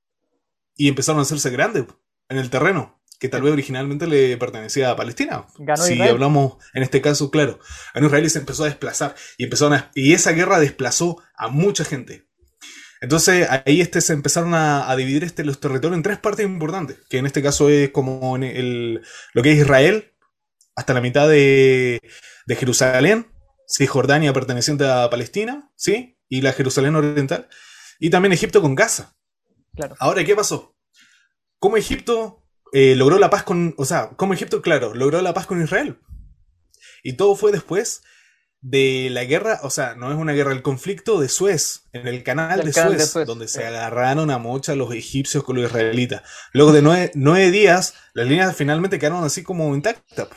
y 0.75 0.87
empezaron 0.87 1.19
a 1.19 1.21
hacerse 1.21 1.51
grandes 1.51 1.85
en 2.29 2.39
el 2.39 2.49
terreno 2.49 2.98
que 3.19 3.27
tal 3.27 3.41
vez 3.41 3.51
originalmente 3.51 4.07
le 4.07 4.37
pertenecía 4.37 4.89
a 4.89 4.95
Palestina. 4.95 5.45
si 5.75 6.01
hablamos, 6.01 6.57
en 6.73 6.83
este 6.83 7.01
caso, 7.01 7.29
claro, 7.29 7.59
en 7.93 8.05
Israel 8.05 8.29
se 8.29 8.39
empezó 8.39 8.63
a 8.63 8.67
desplazar 8.67 9.15
y, 9.37 9.43
empezó 9.43 9.69
y 9.93 10.13
esa 10.13 10.31
guerra 10.31 10.59
desplazó 10.59 11.21
a 11.35 11.49
mucha 11.49 11.83
gente. 11.83 12.27
Entonces 13.01 13.47
ahí 13.49 13.81
este, 13.81 14.01
se 14.01 14.13
empezaron 14.13 14.53
a, 14.53 14.93
dividir 14.95 15.23
este, 15.23 15.43
los 15.43 15.59
territorios 15.59 15.97
en 15.97 16.03
tres 16.03 16.17
partes 16.17 16.45
importantes, 16.45 16.97
que 17.09 17.17
en 17.17 17.25
este 17.25 17.43
caso 17.43 17.69
es 17.69 17.89
como 17.89 18.37
el, 18.37 19.01
lo 19.33 19.43
que 19.43 19.51
es 19.51 19.59
Israel, 19.59 20.13
hasta 20.75 20.93
la 20.93 21.01
mitad 21.01 21.27
de, 21.27 22.01
de 22.45 22.55
Jerusalén, 22.55 23.31
Cisjordania 23.67 24.33
perteneciente 24.33 24.89
a 24.89 25.09
Palestina, 25.09 25.71
¿sí? 25.75 26.17
Y 26.29 26.41
la 26.41 26.53
Jerusalén 26.53 26.95
oriental, 26.95 27.49
y 27.99 28.09
también 28.09 28.31
Egipto 28.31 28.61
con 28.61 28.75
Gaza. 28.75 29.15
Claro. 29.75 29.95
Ahora, 29.99 30.23
¿qué 30.23 30.35
pasó? 30.35 30.75
¿Cómo 31.59 31.77
Egipto 31.77 32.38
eh, 32.73 32.95
logró 32.95 33.19
la 33.19 33.29
paz 33.29 33.43
con, 33.43 33.73
o 33.77 33.85
sea, 33.85 34.09
como 34.15 34.33
Egipto, 34.33 34.61
claro, 34.61 34.93
logró 34.93 35.21
la 35.21 35.33
paz 35.33 35.45
con 35.45 35.61
Israel. 35.61 35.99
Y 37.03 37.13
todo 37.13 37.35
fue 37.35 37.51
después 37.51 38.01
de 38.61 39.07
la 39.09 39.23
guerra, 39.23 39.59
o 39.63 39.69
sea, 39.69 39.95
no 39.95 40.11
es 40.11 40.17
una 40.17 40.33
guerra, 40.33 40.51
el 40.51 40.61
conflicto 40.61 41.19
de 41.19 41.29
Suez, 41.29 41.83
en 41.93 42.07
el 42.07 42.23
canal, 42.23 42.63
de, 42.63 42.73
Suez, 42.73 43.13
donde 43.25 43.47
se 43.47 43.65
agarraron 43.65 44.31
a 44.31 44.37
mocha 44.37 44.75
los 44.75 44.93
egipcios 44.93 45.43
con 45.43 45.55
los 45.55 45.65
israelitas. 45.65 46.23
Luego 46.51 46.73
de 46.73 46.81
nueve, 47.15 47.51
días, 47.51 47.93
las 48.13 48.27
líneas 48.27 48.55
finalmente 48.55 48.99
quedaron 48.99 49.23
así 49.23 49.43
como 49.43 49.73
intactas. 49.73 50.27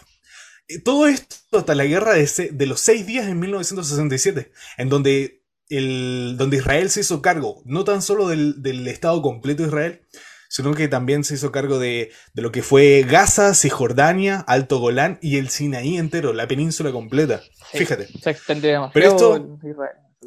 todo 0.85 1.09
esto 1.09 1.59
hasta 1.59 1.75
la 1.75 1.85
guerra 1.85 2.15
de, 2.15 2.51
de, 2.53 2.67
los 2.67 2.81
seis 2.81 3.07
días 3.07 3.27
en 3.27 3.41
1967, 3.41 4.53
en 4.79 4.89
donde, 4.89 5.43
el, 5.69 6.37
donde 6.39 6.59
Israel 6.59 6.91
se 6.91 7.01
hizo 7.01 7.23
cargo 7.23 7.63
no 7.65 7.83
tan 7.83 8.03
solo 8.03 8.29
del, 8.29 8.63
del 8.63 8.87
Estado 8.87 9.21
completo 9.21 9.65
de 9.65 9.69
Israel, 9.69 10.07
sino 10.53 10.75
que 10.75 10.87
también 10.87 11.25
se 11.25 11.33
hizo 11.33 11.51
cargo 11.51 11.79
de, 11.79 12.13
lo 12.35 12.53
que 12.53 12.63
fue 12.63 13.07
Gaza, 13.09 13.55
Cisjordania, 13.55 14.41
Alto 14.41 14.81
Golán 14.81 15.19
y 15.23 15.39
el 15.39 15.49
Sinaí 15.49 15.97
entero, 15.97 16.35
la 16.35 16.47
península 16.47 16.93
completa. 16.93 17.43
Fíjate. 17.73 18.09
Se 18.21 18.29
extendió 18.29 18.91
Pero 18.93 19.09
esto 19.09 19.59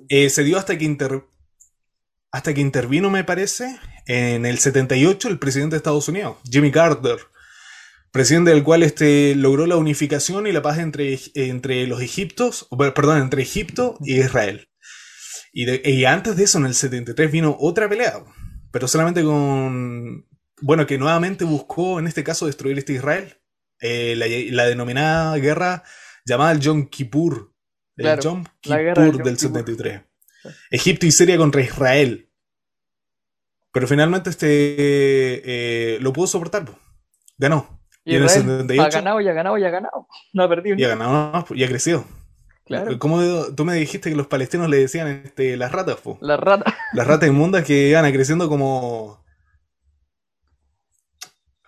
eh, 0.10 0.32
se 0.32 0.44
dio 0.44 0.58
hasta 0.58 0.80
que, 0.80 0.98
hasta 2.32 2.54
que 2.56 2.60
intervino, 2.60 3.12
me 3.12 3.24
parece, 3.24 3.78
en 4.08 4.48
el 4.48 4.58
78 4.58 5.28
el 5.28 5.38
presidente 5.38 5.76
de 5.76 5.78
Estados 5.78 6.10
Unidos, 6.10 6.38
Jimmy 6.50 6.72
Carter 6.72 7.20
presidente 8.10 8.50
del 8.50 8.64
cual 8.64 8.82
este, 8.82 9.36
logró 9.36 9.68
la 9.68 9.76
unificación 9.76 10.48
y 10.48 10.54
la 10.54 10.62
paz 10.62 10.80
entre, 10.80 11.20
entre 11.36 11.86
los 11.86 12.02
egiptos, 12.02 12.68
perdón, 12.96 13.22
entre 13.22 13.44
Egipto 13.44 13.98
y 14.02 14.22
Israel. 14.22 14.70
Y, 15.52 15.70
y, 15.70 16.06
antes 16.06 16.38
de 16.38 16.46
eso, 16.46 16.58
en 16.58 16.66
el 16.66 16.74
73, 16.76 17.30
vino 17.30 17.58
otra 17.60 17.90
pelea 17.90 18.24
pero 18.76 18.90
solamente 18.90 19.24
con... 19.24 20.28
Bueno, 20.60 20.86
que 20.86 20.98
nuevamente 20.98 21.46
buscó 21.46 21.98
en 21.98 22.08
este 22.08 22.26
caso 22.26 22.46
destruir 22.46 22.78
este 22.78 22.92
Israel. 22.92 23.38
Eh, 23.80 24.16
la, 24.52 24.66
denominada 24.66 25.38
guerra 25.38 25.84
llamada 26.26 26.52
el 26.52 26.60
Yom 26.60 26.90
Kippur. 26.90 27.54
El 27.96 28.20
Yom 28.20 28.44
Kippur 28.60 29.24
del, 29.24 29.40
73. 29.40 30.02
Egipto 30.72 31.06
y 31.06 31.12
Siria 31.14 31.38
contra 31.38 31.62
Israel. 31.62 32.30
Pero 33.72 33.88
finalmente 33.88 34.30
este 34.30 34.48
eh, 34.50 35.98
lo 36.02 36.12
pudo 36.12 36.28
soportar. 36.28 36.66
Ganó. 37.38 37.82
Y, 38.04 38.18
en 38.18 38.24
el 38.24 38.30
78, 38.30 38.84
ha 38.84 38.90
ganado 38.90 39.22
y 39.22 39.30
ha 39.30 39.32
ganado 39.32 39.58
y 39.58 39.64
ha 39.64 39.70
ganado. 39.70 40.08
No 40.34 40.44
ha 40.44 40.50
perdido. 40.50 40.76
Y 40.78 40.84
ha 40.84 40.90
ganado 40.90 41.46
y 41.56 41.64
ha 41.64 41.68
crecido. 41.70 42.04
Claro. 42.66 42.98
¿Cómo 42.98 43.20
tú 43.56 43.64
me 43.64 43.76
dijiste 43.76 44.10
que 44.10 44.16
los 44.16 44.26
palestinos 44.26 44.70
le 44.70 44.78
decían 44.78 45.08
este, 45.24 45.56
las 45.56 45.72
ratas? 45.72 46.00
Las 46.20 46.40
ratas. 46.40 46.74
Las 46.94 47.06
ratas 47.06 47.30
inmundas 47.30 47.64
que 47.64 47.90
iban 47.90 48.12
creciendo 48.12 48.50
como. 48.50 49.24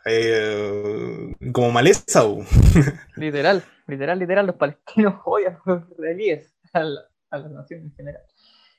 Eh, 0.05 1.35
como 1.53 1.69
maleza. 1.71 2.23
literal, 3.15 3.63
literal, 3.85 4.17
literal. 4.17 4.47
Los 4.47 4.55
palestinos 4.55 5.21
odian 5.23 5.57
a 5.65 5.71
los 5.71 5.91
israelíes, 5.91 6.55
a 6.73 6.83
la, 6.83 7.49
nación 7.49 7.81
en 7.81 7.91
general. 7.93 8.23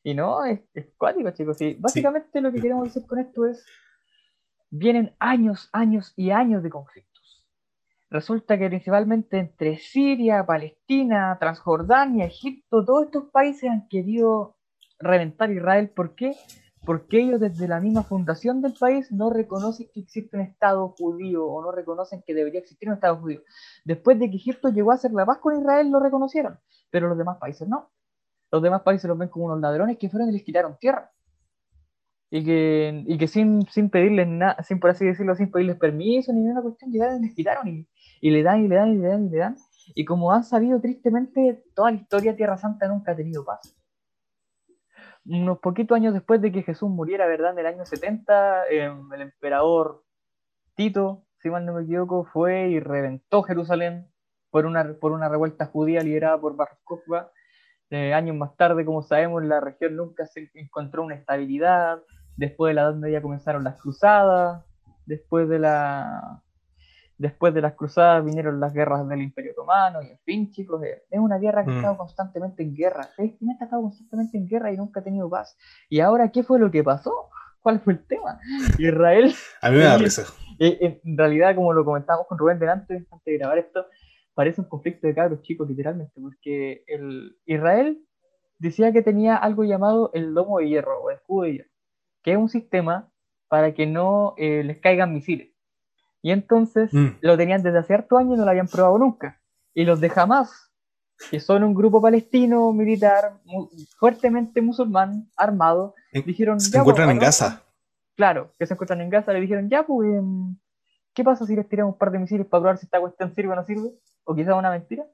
Y 0.03 0.15
no, 0.15 0.45
es, 0.45 0.61
es 0.75 0.87
cuático, 0.97 1.31
chicos. 1.31 1.61
Y 1.61 1.75
básicamente 1.75 2.41
lo 2.41 2.51
que 2.51 2.61
queremos 2.61 2.87
decir 2.87 3.07
con 3.07 3.21
esto 3.21 3.47
es: 3.47 3.65
vienen 4.71 5.15
años, 5.21 5.69
años 5.73 6.15
y 6.17 6.33
años 6.33 6.65
de 6.65 6.71
conflicto 6.71 7.08
resulta 8.11 8.59
que 8.59 8.69
principalmente 8.69 9.39
entre 9.39 9.79
Siria, 9.79 10.45
Palestina, 10.47 11.37
Transjordania, 11.39 12.27
Egipto, 12.27 12.85
todos 12.85 13.07
estos 13.07 13.25
países 13.31 13.71
han 13.71 13.89
querido 13.89 14.57
reventar 14.99 15.51
Israel. 15.51 15.91
¿Por 15.91 16.15
qué? 16.15 16.35
Porque 16.85 17.21
ellos 17.21 17.41
desde 17.41 17.69
la 17.69 17.81
misma 17.81 18.03
fundación 18.03 18.63
del 18.63 18.75
país 18.75 19.11
no 19.13 19.31
reconocen 19.31 19.89
que 19.93 20.01
existe 20.01 20.37
un 20.37 20.43
Estado 20.43 20.95
judío 20.99 21.47
o 21.47 21.63
no 21.63 21.73
reconocen 21.73 22.23
que 22.27 22.35
debería 22.35 22.61
existir 22.61 22.89
un 22.89 22.95
Estado 22.95 23.17
judío. 23.17 23.43
Después 23.85 24.19
de 24.19 24.31
que 24.31 24.37
Egipto 24.37 24.71
llegó 24.71 24.93
a 24.93 24.95
hacer 24.95 25.13
la 25.13 25.27
paz 25.27 25.39
con 25.39 25.59
Israel, 25.59 25.91
lo 25.91 26.01
reconocieron, 26.01 26.59
pero 26.91 27.09
los 27.09 27.19
demás 27.19 27.39
países 27.39 27.69
no. 27.69 27.91
Los 28.51 28.63
demás 28.63 28.83
países 28.83 29.07
los 29.07 29.19
ven 29.19 29.29
como 29.29 29.47
unos 29.47 29.61
ladrones 29.61 29.99
que 29.99 30.09
fueron 30.09 30.31
y 30.31 30.33
les 30.33 30.43
quitaron 30.43 30.79
tierra. 30.79 31.11
Y 32.31 32.45
que, 32.45 33.05
y 33.07 33.17
que 33.17 33.27
sin, 33.27 33.67
sin 33.69 33.89
pedirles 33.89 34.29
nada, 34.29 34.63
sin 34.63 34.81
por 34.81 34.91
así 34.91 35.07
decirlo, 35.07 35.35
sin 35.35 35.51
pedirles 35.51 35.77
permiso 35.77 36.33
ni 36.33 36.41
ninguna 36.41 36.61
cuestión, 36.63 36.91
llegaron 36.91 37.19
y 37.19 37.27
les 37.27 37.35
quitaron. 37.35 37.69
Y, 37.69 37.89
y 38.21 38.31
le 38.31 38.43
dan 38.43 38.65
y 38.65 38.69
le 38.69 38.77
dan 38.77 38.93
y 38.93 38.99
le 38.99 39.09
dan 39.09 39.27
y 39.27 39.31
le 39.31 39.39
dan. 39.39 39.57
Y 39.95 40.05
como 40.05 40.33
han 40.33 40.45
sabido 40.45 40.81
tristemente, 40.81 41.65
toda 41.75 41.91
la 41.91 41.97
historia 41.97 42.37
Tierra 42.37 42.57
Santa 42.57 42.89
nunca 42.89 43.13
ha 43.13 43.17
tenido 43.17 43.45
paz. 43.45 43.75
Unos 45.25 45.59
poquitos 45.59 45.97
años 45.97 46.15
después 46.15 46.41
de 46.41 46.53
que 46.53 46.63
Jesús 46.63 46.89
muriera, 46.89 47.27
¿verdad? 47.27 47.53
En 47.53 47.59
el 47.59 47.67
año 47.67 47.85
70, 47.85 48.69
em, 48.71 49.13
el 49.13 49.21
emperador 49.23 50.05
Tito, 50.75 51.25
si 51.39 51.51
mal 51.51 51.67
no 51.67 51.75
me 51.75 51.83
equivoco, 51.83 52.25
fue 52.25 52.69
y 52.69 52.81
reventó 52.81 53.43
Jerusalén 53.43 54.11
por 54.51 54.67
una, 54.67 54.95
por 54.95 55.13
una 55.13 55.29
revuelta 55.29 55.67
judía 55.67 56.01
liderada 56.01 56.41
por 56.41 56.57
Bar 56.57 56.79
Eh, 57.91 58.13
años 58.15 58.37
más 58.37 58.57
tarde, 58.57 58.85
como 58.85 59.03
sabemos, 59.03 59.43
la 59.45 59.61
región 59.61 59.97
nunca 59.97 60.27
se 60.27 60.51
encontró 60.55 61.03
una 61.03 61.15
estabilidad. 61.15 62.03
Después 62.37 62.71
de 62.71 62.75
la 62.75 62.83
Edad 62.83 62.95
Media 62.95 63.23
comenzaron 63.23 63.65
las 63.65 63.81
cruzadas. 63.81 64.65
Después 65.07 65.49
de 65.49 65.59
la, 65.59 66.43
Después 67.19 67.53
de 67.53 67.61
las 67.61 67.75
cruzadas 67.75 68.25
vinieron 68.25 68.61
las 68.61 68.73
guerras 68.73 69.07
del 69.09 69.23
Imperio 69.23 69.53
Otomano, 69.53 70.01
y 70.03 70.11
en 70.11 70.19
fin, 70.21 70.51
chicos, 70.53 70.83
eh, 70.85 71.03
es 71.11 71.19
una 71.19 71.39
guerra 71.39 71.65
que 71.65 71.71
ha 71.71 71.75
mm. 71.75 71.77
estado 71.79 71.97
constantemente 71.97 72.63
en 72.63 72.75
guerra. 72.75 73.09
ha 73.19 73.23
estado 73.65 73.83
constantemente 73.83 74.39
en 74.39 74.47
guerra 74.47 74.73
y 74.73 74.77
nunca 74.77 75.01
ha 75.01 75.03
tenido 75.03 75.29
paz. 75.29 75.57
¿Y 75.89 76.01
ahora 76.01 76.31
qué 76.31 76.45
fue 76.45 76.61
lo 76.61 76.71
que 76.71 76.85
pasó? 76.85 77.13
¿Cuál 77.61 77.81
fue 77.81 77.95
el 77.95 78.07
tema? 78.07 78.39
Israel. 78.79 79.35
A 79.61 79.71
mí 79.71 79.79
me 79.79 79.85
da 79.85 79.99
risa. 79.99 80.23
Eh, 80.61 81.01
en 81.05 81.19
realidad, 81.19 81.55
como 81.55 81.73
lo 81.73 81.85
comentábamos 81.85 82.27
con 82.29 82.39
Rubén 82.39 82.59
delante, 82.59 83.07
antes 83.11 83.25
de 83.25 83.39
grabar 83.39 83.59
esto, 83.59 83.87
parece 84.35 84.61
un 84.61 84.69
conflicto 84.69 85.07
de 85.07 85.15
cabros 85.15 85.43
chicos, 85.43 85.69
literalmente, 85.69 86.21
porque 86.21 86.85
el 86.87 87.37
Israel 87.45 88.01
decía 88.59 88.93
que 88.93 89.03
tenía 89.03 89.37
algo 89.37 89.65
llamado 89.65 90.11
el 90.15 90.35
domo 90.35 90.59
de 90.59 90.69
hierro 90.69 91.01
o 91.03 91.11
el 91.11 91.17
escudo 91.17 91.43
de 91.43 91.53
hierro, 91.53 91.71
que 92.23 92.33
es 92.33 92.37
un 92.37 92.49
sistema 92.49 93.11
para 93.49 93.75
que 93.75 93.87
no 93.87 94.35
eh, 94.37 94.63
les 94.65 94.79
caigan 94.79 95.13
misiles. 95.13 95.58
Y 96.23 96.33
entonces 96.33 96.93
mm. 96.93 97.19
lo 97.21 97.37
tenían 97.37 97.63
desde 97.63 97.79
hace 97.79 97.95
harto 97.95 98.19
años 98.19 98.35
y 98.35 98.39
no 98.39 98.45
lo 98.45 98.51
habían 98.51 98.69
probado 98.69 98.99
nunca. 98.99 99.41
Y 99.75 99.85
los 99.85 100.01
de 100.01 100.11
Hamas, 100.15 100.73
que 101.31 101.41
son 101.41 101.63
un 101.63 101.75
grupo 101.75 102.03
palestino 102.03 102.73
militar 102.73 103.41
fuertemente 103.99 104.61
musulmán, 104.61 105.31
armado, 105.37 105.95
dijeron... 106.27 106.61
Se 106.61 106.77
encuentran 106.77 107.11
en 107.11 107.19
Gaza. 107.19 107.63
Claro, 108.17 108.53
que 108.59 108.67
se 108.67 108.75
encuentran 108.75 109.01
en 109.01 109.11
Gaza, 109.11 109.33
le 109.33 109.41
dijeron, 109.41 109.69
ya, 109.69 109.87
pues, 109.87 110.09
em, 110.09 110.57
¿qué 111.15 111.23
pasa 111.23 111.47
si 111.47 111.55
les 111.55 111.69
tiramos 111.69 111.93
un 111.93 111.99
par 111.99 112.11
de 112.11 112.19
misiles 112.19 112.47
para 112.47 112.63
probar 112.63 112.79
si 112.79 112.87
esta 112.87 113.01
cuestión 113.01 113.33
sirve 113.35 113.53
o 113.53 113.57
no 113.57 113.65
sirve? 113.65 113.91
O 114.25 114.35
quizás 114.35 114.55
una 114.57 114.71
mentira. 114.71 115.05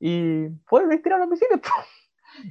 Y 0.00 0.46
fueron 0.66 0.92
a 0.92 1.02
tirar 1.02 1.20
los 1.20 1.28
misiles. 1.28 1.60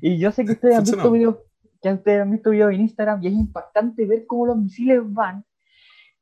Y 0.02 0.20
yo 0.20 0.32
sé 0.32 0.46
que 0.46 0.54
ustedes 0.54 0.78
han 0.78 0.84
visto 0.84 1.12
videos 1.12 1.38
que 1.82 1.94
ustedes 1.94 2.22
han 2.22 2.32
visto 2.32 2.50
videos 2.50 2.74
en 2.74 2.82
Instagram 2.82 3.24
y 3.24 3.28
es 3.28 3.34
impactante 3.34 4.06
ver 4.06 4.26
cómo 4.26 4.48
los 4.48 4.58
misiles 4.58 5.02
van 5.04 5.46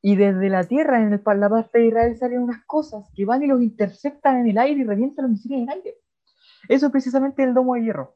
y 0.06 0.16
desde 0.16 0.50
la 0.50 0.64
tierra 0.64 1.00
en 1.00 1.14
el, 1.14 1.22
la 1.40 1.48
parte 1.48 1.78
de 1.78 1.86
Israel 1.86 2.14
salen 2.18 2.42
unas 2.42 2.62
cosas 2.66 3.10
que 3.14 3.24
van 3.24 3.42
y 3.42 3.46
los 3.46 3.62
interceptan 3.62 4.36
en 4.36 4.48
el 4.48 4.58
aire 4.58 4.82
y 4.82 4.84
revientan 4.84 5.22
los 5.22 5.32
misiles 5.32 5.56
en 5.56 5.62
el 5.62 5.76
aire. 5.76 5.94
Eso 6.68 6.86
es 6.86 6.92
precisamente 6.92 7.42
el 7.42 7.54
domo 7.54 7.74
de 7.74 7.84
hierro. 7.84 8.14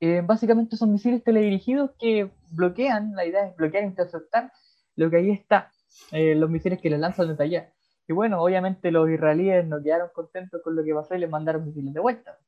Eh, 0.00 0.22
básicamente 0.24 0.74
son 0.74 0.90
misiles 0.90 1.22
teledirigidos 1.22 1.90
que 1.98 2.30
bloquean, 2.52 3.14
la 3.14 3.26
idea 3.26 3.46
es 3.46 3.54
bloquear 3.56 3.84
e 3.84 3.88
interceptar 3.88 4.52
lo 4.96 5.10
que 5.10 5.18
ahí 5.18 5.30
está, 5.32 5.70
eh, 6.12 6.34
los 6.34 6.48
misiles 6.48 6.80
que 6.80 6.88
les 6.88 6.98
lanzan 6.98 7.28
desde 7.28 7.44
allá. 7.44 7.72
Y 8.08 8.14
bueno, 8.14 8.42
obviamente 8.42 8.90
los 8.90 9.10
israelíes 9.10 9.66
no 9.66 9.82
quedaron 9.82 10.08
contentos 10.14 10.62
con 10.64 10.74
lo 10.74 10.82
que 10.82 10.94
pasó 10.94 11.14
y 11.14 11.18
les 11.18 11.28
mandaron 11.28 11.66
misiles 11.66 11.92
de 11.92 12.00
vuelta. 12.00 12.38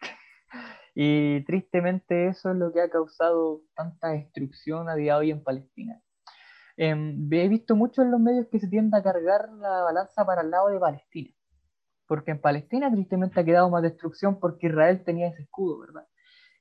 Y 0.94 1.42
tristemente 1.44 2.28
eso 2.28 2.50
es 2.50 2.56
lo 2.58 2.74
que 2.74 2.82
ha 2.82 2.90
causado 2.90 3.62
tanta 3.74 4.08
destrucción 4.08 4.90
a 4.90 4.96
día 4.96 5.14
de 5.14 5.20
hoy 5.20 5.30
en 5.30 5.42
Palestina. 5.42 6.02
Em, 6.86 7.28
he 7.32 7.48
visto 7.48 7.76
mucho 7.76 8.02
en 8.02 8.10
los 8.10 8.20
medios 8.20 8.46
que 8.48 8.58
se 8.58 8.68
tiende 8.68 8.96
a 8.96 9.02
cargar 9.02 9.50
la 9.52 9.82
balanza 9.82 10.24
para 10.24 10.42
el 10.42 10.50
lado 10.50 10.68
de 10.68 10.80
Palestina, 10.80 11.30
porque 12.06 12.30
en 12.32 12.40
Palestina 12.40 12.90
tristemente 12.90 13.38
ha 13.40 13.44
quedado 13.44 13.68
más 13.70 13.82
destrucción 13.82 14.40
porque 14.40 14.68
Israel 14.68 15.04
tenía 15.04 15.28
ese 15.28 15.42
escudo, 15.42 15.80
¿verdad? 15.80 16.06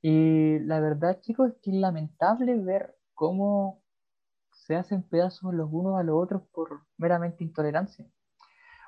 Y 0.01 0.59
la 0.59 0.79
verdad, 0.81 1.19
chicos, 1.21 1.51
es 1.51 1.57
que 1.61 1.71
es 1.71 1.77
lamentable 1.77 2.55
ver 2.57 2.95
cómo 3.13 3.81
se 4.51 4.75
hacen 4.75 5.03
pedazos 5.03 5.53
los 5.53 5.69
unos 5.71 5.99
a 5.99 6.03
los 6.03 6.15
otros 6.21 6.43
por 6.51 6.81
meramente 6.97 7.43
intolerancia 7.43 8.05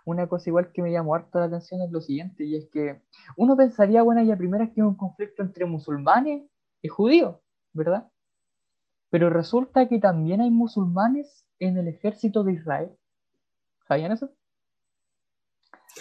una 0.06 0.28
cosa 0.28 0.50
igual 0.50 0.72
que 0.72 0.82
me 0.82 0.92
llamó 0.92 1.16
harto 1.16 1.40
la 1.40 1.46
atención 1.46 1.82
es 1.82 1.92
lo 1.92 2.02
siguiente, 2.02 2.44
y 2.44 2.56
es 2.56 2.70
que 2.72 3.02
uno 3.38 3.56
pensaría, 3.56 4.02
bueno, 4.04 4.24
ya 4.24 4.36
primera 4.36 4.68
que 4.68 4.82
es 4.82 4.88
un 4.88 4.96
conflicto 4.96 5.44
entre 5.44 5.66
musulmanes 5.66 6.44
y 6.82 6.88
judíos, 6.88 7.38
¿verdad? 7.74 8.10
Pero 9.12 9.30
resulta 9.30 9.88
que 9.88 10.00
también 10.00 10.42
hay 10.42 10.50
musulmanes 10.50 11.46
en 11.60 11.78
el 11.78 11.88
ejército 11.88 12.44
de 12.44 12.54
Israel. 12.54 12.90
¿Sabían 13.88 14.14
eso? 14.14 14.32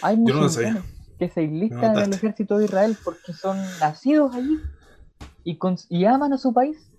Hay 0.01 0.17
musulmanes 0.17 0.83
que 1.19 1.29
se 1.29 1.43
enlistan 1.43 1.99
en 1.99 2.05
el 2.05 2.15
ejército 2.15 2.57
de 2.57 2.65
Israel 2.65 2.97
porque 3.05 3.35
son 3.35 3.59
nacidos 3.79 4.35
allí 4.35 4.59
y, 5.45 5.59
y 5.91 6.05
aman 6.07 6.33
a 6.33 6.39
su 6.39 6.55
país 6.55 6.91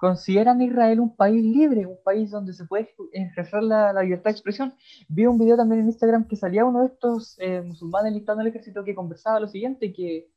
consideran 0.00 0.62
Israel 0.62 0.98
un 0.98 1.14
país 1.14 1.44
libre, 1.44 1.84
un 1.84 1.98
país 2.02 2.30
donde 2.30 2.54
se 2.54 2.64
puede 2.64 2.88
ejercer 3.12 3.62
la, 3.62 3.92
libertad 4.02 4.30
de 4.30 4.30
expresión. 4.30 4.72
Vi 5.08 5.26
un 5.26 5.38
video 5.38 5.58
también 5.58 5.82
en 5.82 5.88
Instagram 5.88 6.26
que 6.26 6.36
salía 6.36 6.64
uno 6.64 6.80
de 6.80 6.86
estos 6.86 7.36
eh, 7.38 7.60
musulmanes 7.60 8.14
listando 8.14 8.40
el 8.40 8.48
ejército 8.48 8.82
que 8.82 8.94
conversaba 8.94 9.38
lo 9.38 9.46
siguiente, 9.46 9.92
que 9.92 10.30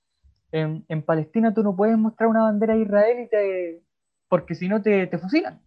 en, 0.51 1.01
Palestina 1.03 1.53
tú 1.53 1.63
no 1.63 1.75
puedes 1.75 1.97
mostrar 1.97 2.29
una 2.29 2.43
bandera 2.43 2.75
de 2.75 2.81
Israel 2.81 3.23
y 3.25 3.29
te, 3.29 3.82
porque 4.33 4.55
si 4.55 4.67
no 4.67 4.81
te, 4.81 5.05
te, 5.05 5.19
fusilan. 5.19 5.61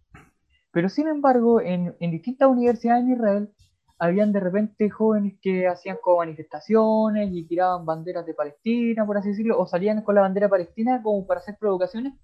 Pero 0.73 0.89
sin 0.89 1.07
embargo, 1.07 1.61
en, 1.61 1.95
en 2.01 2.11
distintas 2.11 2.49
universidades 2.49 3.05
en 3.05 3.13
Israel 3.13 3.53
habían 3.97 4.33
de 4.33 4.41
repente 4.41 4.89
jóvenes 4.89 5.35
que 5.41 5.69
hacían 5.69 5.95
como 6.01 6.17
manifestaciones 6.17 7.29
y 7.31 7.47
tiraban 7.47 7.85
banderas 7.85 8.25
de 8.25 8.33
Palestina, 8.33 9.05
por 9.05 9.17
así 9.17 9.29
decirlo, 9.29 9.57
o 9.57 9.67
salían 9.67 10.01
con 10.01 10.15
la 10.15 10.21
bandera 10.21 10.49
palestina 10.49 11.01
como 11.01 11.25
para 11.25 11.39
hacer 11.39 11.55
provocaciones 11.57 12.15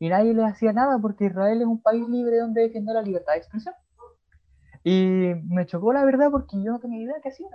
y 0.00 0.08
nadie 0.08 0.34
le 0.34 0.44
hacía 0.44 0.72
nada 0.72 0.98
porque 1.00 1.26
Israel 1.26 1.60
es 1.60 1.68
un 1.68 1.80
país 1.80 2.08
libre 2.08 2.38
donde 2.38 2.62
defiende 2.62 2.92
la 2.92 3.02
libertad 3.02 3.34
de 3.34 3.38
expresión. 3.38 3.74
Y 4.82 5.34
me 5.46 5.66
chocó 5.66 5.92
la 5.92 6.04
verdad 6.04 6.32
porque 6.32 6.56
yo 6.56 6.72
no 6.72 6.80
tenía 6.80 7.04
idea 7.04 7.20
que 7.22 7.28
hacían. 7.28 7.48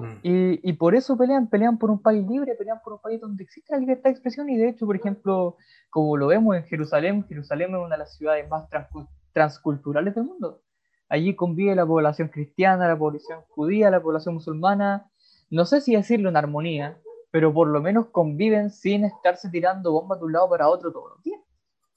Mm. 0.00 0.18
Y, 0.22 0.70
y, 0.70 0.72
por 0.74 0.94
eso 0.94 1.16
pelean, 1.16 1.48
pelean 1.48 1.78
por 1.78 1.90
un 1.90 2.00
país 2.00 2.26
libre, 2.26 2.54
pelean 2.54 2.80
por 2.82 2.94
un 2.94 3.00
país 3.00 3.20
donde 3.20 3.42
existe 3.44 3.72
la 3.72 3.78
libertad 3.78 4.04
de 4.04 4.10
expresión 4.10 4.48
y 4.48 4.56
de 4.56 4.68
hecho, 4.68 4.86
por 4.86 4.96
ejemplo, 4.96 5.56
como 5.90 6.16
lo 6.16 6.26
vemos 6.26 6.56
en 6.56 6.64
Jerusalén, 6.64 7.24
Jerusalén 7.28 7.70
es 7.70 7.76
una 7.76 7.96
de 7.96 7.98
las 7.98 8.16
ciudades 8.16 8.48
más 8.48 8.68
transculturales 9.32 10.14
del 10.14 10.24
mundo. 10.24 10.62
Allí 11.08 11.34
convive 11.34 11.74
la 11.74 11.86
población 11.86 12.28
cristiana, 12.28 12.86
la 12.86 12.98
población 12.98 13.40
judía, 13.48 13.90
la 13.90 14.02
población 14.02 14.34
musulmana, 14.34 15.10
no 15.50 15.64
sé 15.64 15.80
si 15.80 15.96
decirlo 15.96 16.28
en 16.28 16.36
armonía, 16.36 17.00
pero 17.30 17.52
por 17.52 17.68
lo 17.68 17.80
menos 17.80 18.06
conviven 18.06 18.70
sin 18.70 19.04
estarse 19.04 19.48
tirando 19.50 19.92
bombas 19.92 20.18
de 20.18 20.26
un 20.26 20.32
lado 20.32 20.50
para 20.50 20.68
otro 20.68 20.92
todos 20.92 21.12
los 21.16 21.22
días. 21.22 21.40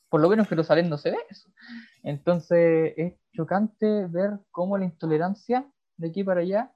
Por 0.09 0.21
lo 0.21 0.29
menos 0.29 0.45
que 0.45 0.55
Jerusalén 0.55 0.89
no 0.89 0.97
se 0.97 1.11
ve 1.11 1.17
eso. 1.29 1.49
Entonces 2.03 2.93
es 2.97 3.13
chocante 3.33 4.07
ver 4.07 4.39
cómo 4.51 4.77
la 4.77 4.85
intolerancia 4.85 5.69
de 5.97 6.09
aquí 6.09 6.23
para 6.23 6.41
allá 6.41 6.73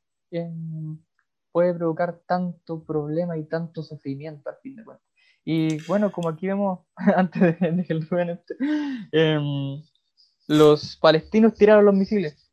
puede 1.56 1.74
provocar 1.74 2.20
tanto 2.28 2.84
problema 2.84 3.38
y 3.38 3.46
tanto 3.46 3.82
sufrimiento 3.82 4.50
al 4.50 4.58
fin 4.62 4.76
de 4.76 4.84
cuentas. 4.84 5.08
Y 5.46 5.82
bueno, 5.88 6.12
como 6.12 6.28
aquí 6.28 6.48
vemos, 6.48 6.80
antes 7.16 7.42
de, 7.42 7.86
que 7.88 7.94
el 7.94 8.30
este, 8.30 8.58
em, 9.14 9.82
los 10.50 10.98
palestinos 10.98 11.54
tiraron 11.54 11.86
los 11.86 11.96
misiles, 11.96 12.52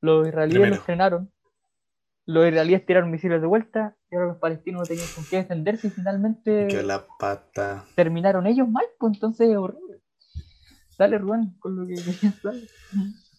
los 0.00 0.26
israelíes 0.26 0.70
los 0.70 0.78
frenaron, 0.78 1.30
los 2.24 2.48
israelíes 2.48 2.86
tiraron 2.86 3.10
misiles 3.10 3.42
de 3.42 3.46
vuelta 3.46 3.94
y 4.10 4.14
ahora 4.14 4.28
los 4.28 4.38
palestinos 4.38 4.80
no 4.80 4.86
tenían 4.86 5.08
con 5.14 5.26
qué 5.26 5.36
defenderse 5.36 5.88
y 5.88 5.90
finalmente 5.90 6.82
la 6.82 7.06
pata. 7.18 7.84
terminaron 7.94 8.46
ellos 8.46 8.70
mal, 8.70 8.86
pues 8.98 9.12
entonces 9.16 9.54
horrible. 9.54 10.00
Dale, 10.98 11.18
Rubén, 11.18 11.58
con 11.58 11.76
lo 11.76 11.86
que 11.86 11.96
querías 11.96 12.40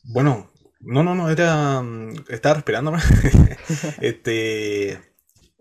Bueno, 0.04 0.48
no, 0.80 1.04
no, 1.04 1.16
no, 1.16 1.30
era. 1.30 1.82
Mm, 1.82 2.26
estaba 2.30 2.56
respirando. 2.56 2.94
este. 4.02 5.02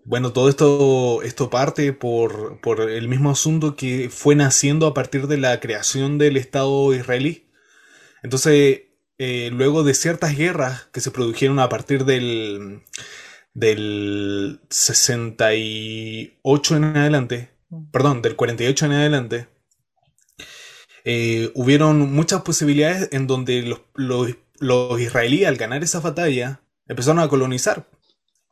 Bueno, 0.05 0.33
todo 0.33 0.49
esto, 0.49 1.23
esto 1.23 1.51
parte 1.51 1.93
por, 1.93 2.61
por 2.63 2.81
el 2.81 3.09
mismo 3.09 3.31
asunto 3.31 3.77
que 3.77 4.09
fue 4.11 4.35
naciendo 4.35 4.87
a 4.87 4.95
partir 4.95 5.27
de 5.27 5.37
la 5.37 5.61
creación 5.61 6.17
del 6.17 6.39
Estado 6.39 6.95
israelí. 6.95 7.51
Entonces, 8.23 8.83
eh, 9.19 9.51
luego 9.53 9.83
de 9.83 9.93
ciertas 9.95 10.35
guerras 10.37 10.89
que 10.93 11.01
se 11.01 11.11
produjeron 11.11 11.59
a 11.59 11.69
partir 11.69 12.05
del, 12.07 12.85
del 13.53 14.61
68 14.71 16.77
en 16.77 16.85
adelante, 16.85 17.51
mm. 17.69 17.91
perdón, 17.91 18.23
del 18.23 18.37
48 18.37 18.87
en 18.87 18.93
adelante, 18.93 19.49
eh, 21.05 21.51
hubieron 21.55 22.13
muchas 22.13 22.43
posibilidades 22.43 23.09
en 23.13 23.27
donde 23.27 23.63
los, 23.63 23.81
los, 23.95 24.37
israelíes 24.99 25.49
al 25.49 25.57
ganar 25.57 25.83
esa 25.83 26.01
batalla 26.01 26.63
empezaron 26.87 27.21
a 27.21 27.29
colonizar 27.29 27.89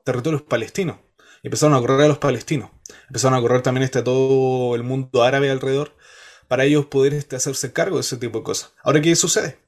territorios 0.04 0.42
palestinos. 0.42 0.98
Empezaron 1.42 1.76
a 1.76 1.80
correr 1.80 2.02
a 2.02 2.08
los 2.08 2.18
palestinos. 2.18 2.70
Empezaron 3.08 3.38
a 3.38 3.40
correr 3.40 3.62
también 3.62 3.84
este, 3.84 4.00
a 4.00 4.04
todo 4.04 4.74
el 4.74 4.82
mundo 4.82 5.22
árabe 5.22 5.50
alrededor 5.50 5.96
para 6.48 6.64
ellos 6.64 6.86
poder 6.86 7.14
este, 7.14 7.36
hacerse 7.36 7.72
cargo 7.72 7.96
de 7.96 8.02
ese 8.02 8.16
tipo 8.16 8.38
de 8.38 8.44
cosas. 8.44 8.72
Ahora, 8.82 9.00
¿qué 9.00 9.14
sucede? 9.16 9.58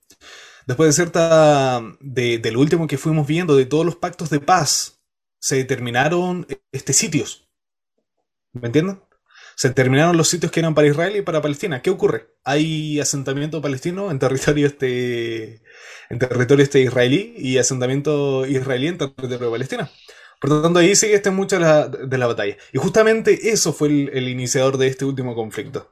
Después 0.66 0.88
de 0.88 0.92
cierta. 0.92 1.83
De, 2.01 2.38
del 2.38 2.57
último 2.57 2.87
que 2.87 2.98
fuimos 2.98 3.27
viendo, 3.27 3.57
de 3.57 3.66
todos 3.66 3.87
los 3.87 3.96
pactos 3.96 4.31
de 4.31 4.40
paz, 4.40 5.01
se 5.40 5.57
determinaron 5.57 6.46
este, 6.72 6.92
sitios. 6.92 7.48
¿Me 8.53 8.66
entienden? 8.66 9.01
Se 9.59 9.71
determinaron 9.71 10.16
los 10.16 10.29
sitios 10.29 10.53
que 10.53 10.61
eran 10.61 10.73
para 10.73 10.87
Israel 10.87 11.16
y 11.16 11.23
para 11.23 11.42
Palestina. 11.42 11.83
¿Qué 11.83 11.90
ocurre? 11.90 12.29
Hay 12.44 13.01
asentamiento 13.01 13.61
palestino 13.61 14.12
en 14.12 14.21
territorio 14.21 14.68
este. 14.68 15.62
en 16.11 16.18
territorio 16.21 16.62
este 16.62 16.81
israelí 16.81 17.35
y 17.37 17.59
asentamiento 17.59 18.47
israelí 18.47 18.87
en 18.87 18.99
territorio 18.99 19.51
palestino. 19.51 19.90
Por 20.40 20.51
lo 20.51 20.62
tanto, 20.62 20.79
ahí 20.79 20.94
sigue 20.94 21.14
este 21.14 21.33
mucho 21.33 21.57
de 21.57 21.62
la, 21.62 21.88
de 21.88 22.18
la 22.18 22.29
batalla. 22.29 22.57
Y 22.73 22.79
justamente 22.79 23.51
eso 23.51 23.73
fue 23.73 23.88
el, 23.88 24.11
el, 24.11 24.29
iniciador 24.29 24.79
de 24.79 24.87
este 24.87 25.05
último 25.05 25.35
conflicto. 25.35 25.90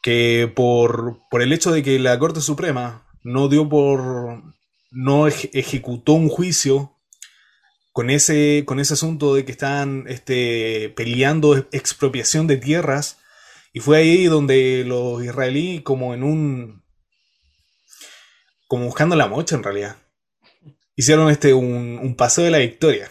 Que 0.00 0.48
por, 0.54 1.18
por 1.28 1.42
el 1.42 1.52
hecho 1.52 1.72
de 1.72 1.82
que 1.82 1.98
la 1.98 2.16
Corte 2.20 2.40
Suprema 2.40 3.08
no 3.24 3.48
dio 3.48 3.68
por. 3.68 4.44
no 4.92 5.26
ejecutó 5.26 6.12
un 6.12 6.28
juicio 6.28 6.95
con 7.96 8.10
ese, 8.10 8.64
con 8.66 8.78
ese 8.78 8.92
asunto 8.92 9.34
de 9.34 9.46
que 9.46 9.52
estaban 9.52 10.04
este, 10.06 10.92
peleando 10.94 11.56
expropiación 11.72 12.46
de 12.46 12.58
tierras. 12.58 13.20
Y 13.72 13.80
fue 13.80 13.96
ahí 13.96 14.26
donde 14.26 14.84
los 14.86 15.24
israelíes, 15.24 15.80
como 15.80 16.12
en 16.12 16.22
un. 16.22 16.84
como 18.68 18.84
buscando 18.84 19.16
la 19.16 19.28
mocha 19.28 19.56
en 19.56 19.62
realidad. 19.62 19.96
hicieron 20.94 21.30
este, 21.30 21.54
un, 21.54 22.14
paseo 22.18 22.44
de 22.44 22.50
la 22.50 22.58
victoria 22.58 23.08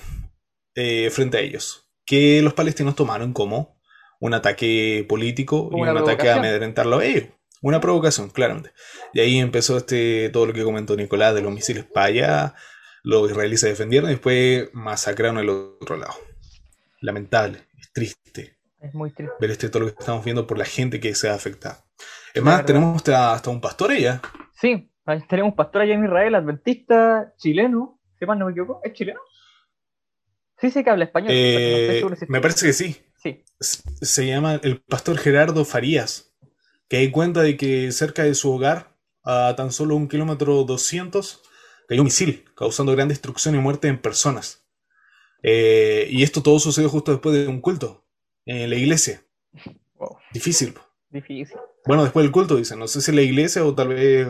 eh, 0.75 1.09
frente 1.09 1.37
a 1.39 1.41
ellos, 1.41 1.89
que 2.05 2.43
los 2.43 2.53
palestinos 2.53 2.95
tomaron 2.95 3.33
como 3.33 3.81
un 4.19 4.35
ataque 4.35 5.03
político 5.09 5.71
y 5.73 5.81
un 5.81 5.97
ataque 5.97 6.29
a 6.29 6.35
amedrentarlo 6.35 6.99
a 6.99 7.05
ellos. 7.05 7.29
Una 7.63 7.81
provocación, 7.81 8.29
claramente. 8.29 8.71
Y 9.13 9.19
ahí 9.19 9.39
empezó 9.39 9.77
este, 9.77 10.29
todo 10.29 10.45
lo 10.45 10.53
que 10.53 10.63
comentó 10.63 10.95
Nicolás 10.95 11.33
de 11.33 11.41
los 11.41 11.51
misiles 11.51 11.85
para 11.85 12.05
allá, 12.05 12.55
los 13.05 13.29
israelíes 13.29 13.61
se 13.61 13.69
defendieron 13.69 14.09
y 14.09 14.13
después 14.13 14.69
masacraron 14.73 15.37
el 15.37 15.49
otro 15.49 15.95
lado. 15.95 16.15
Lamentable, 17.01 17.59
es 17.79 17.93
triste. 17.93 18.57
Es 18.79 18.93
muy 18.95 19.11
triste. 19.11 19.35
Ver 19.39 19.51
este, 19.51 19.69
todo 19.69 19.83
lo 19.83 19.93
que 19.93 19.99
estamos 19.99 20.25
viendo 20.25 20.47
por 20.47 20.57
la 20.57 20.65
gente 20.65 20.99
que 20.99 21.13
se 21.13 21.29
ha 21.29 21.35
afectado. 21.35 21.77
Es 22.33 22.41
más, 22.41 22.65
tenemos 22.65 23.07
hasta, 23.07 23.49
un 23.49 23.61
pastor 23.61 23.91
allá. 23.91 24.21
Sí, 24.59 24.91
tenemos 25.29 25.51
un 25.51 25.55
pastor 25.55 25.83
allá 25.83 25.93
en 25.93 26.03
Israel, 26.03 26.35
adventista, 26.35 27.33
chileno. 27.37 28.01
Si 28.19 28.25
no 28.25 28.45
me 28.45 28.51
equivoco, 28.51 28.81
¿es 28.83 28.93
chileno? 28.93 29.19
Sí, 30.57 30.71
sé 30.71 30.83
que 30.83 30.89
habla 30.89 31.05
español. 31.05 31.29
Eh, 31.31 32.03
me 32.27 32.41
parece 32.41 32.65
que 32.65 32.73
sí. 32.73 32.97
Sí. 33.17 33.43
Se 33.59 34.25
llama 34.25 34.59
el 34.63 34.81
pastor 34.81 35.17
Gerardo 35.17 35.63
Farías, 35.63 36.35
que 36.89 36.97
hay 36.97 37.11
cuenta 37.11 37.41
de 37.41 37.55
que 37.55 37.91
cerca 37.91 38.23
de 38.23 38.33
su 38.33 38.51
hogar, 38.51 38.95
a 39.23 39.53
tan 39.55 39.71
solo 39.71 39.95
un 39.95 40.07
kilómetro 40.07 40.63
200, 40.63 41.43
cayó 41.87 42.01
un 42.01 42.05
misil, 42.05 42.45
causando 42.55 42.91
gran 42.91 43.07
destrucción 43.07 43.55
y 43.55 43.59
muerte 43.59 43.87
en 43.87 44.01
personas. 44.01 44.65
Eh, 45.43 46.07
y 46.09 46.23
esto 46.23 46.41
todo 46.41 46.59
sucedió 46.59 46.89
justo 46.89 47.11
después 47.11 47.35
de 47.35 47.47
un 47.47 47.61
culto 47.61 48.05
en 48.45 48.69
la 48.69 48.75
iglesia. 48.75 49.23
Difícil. 50.33 50.73
Difícil. 51.09 51.57
Bueno, 51.85 52.03
después 52.03 52.23
del 52.23 52.31
culto, 52.31 52.55
dicen. 52.55 52.79
No 52.79 52.87
sé 52.87 53.01
si 53.01 53.11
en 53.11 53.17
la 53.17 53.21
iglesia 53.21 53.63
o 53.63 53.73
tal 53.73 53.89
vez. 53.89 54.27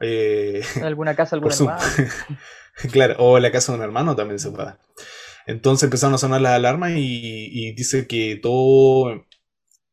Eh, 0.00 0.62
en 0.76 0.84
alguna 0.84 1.14
casa, 1.14 1.36
algún 1.36 1.52
hermano. 1.52 1.80
claro, 2.92 3.16
o 3.18 3.36
en 3.36 3.42
la 3.42 3.52
casa 3.52 3.72
de 3.72 3.78
un 3.78 3.84
hermano 3.84 4.16
también 4.16 4.38
se 4.38 4.50
puede. 4.50 4.74
Entonces 5.46 5.84
empezaron 5.84 6.14
a 6.14 6.18
sonar 6.18 6.40
las 6.40 6.52
alarmas 6.52 6.92
y, 6.92 7.48
y 7.50 7.72
dice 7.74 8.06
que 8.06 8.38
todo. 8.40 9.26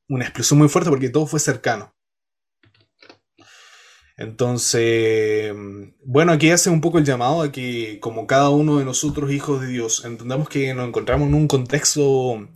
Una 0.07 0.25
explosión 0.25 0.57
muy 0.57 0.69
fuerte 0.69 0.89
porque 0.89 1.09
todo 1.09 1.27
fue 1.27 1.39
cercano. 1.39 1.93
Entonces, 4.19 5.53
bueno, 6.03 6.34
aquí 6.34 6.51
hace 6.51 6.69
un 6.69 6.82
poco 6.82 6.97
el 6.97 7.05
llamado 7.05 7.41
a 7.41 7.53
que 7.53 8.01
como 8.01 8.27
cada 8.27 8.49
uno 8.49 8.77
de 8.77 8.84
nosotros, 8.84 9.32
hijos 9.32 9.62
de 9.62 9.67
Dios, 9.67 10.03
entendamos 10.03 10.49
que 10.49 10.73
nos 10.73 10.89
encontramos 10.89 11.29
en 11.29 11.36
un 11.36 11.47
contexto 11.47 12.49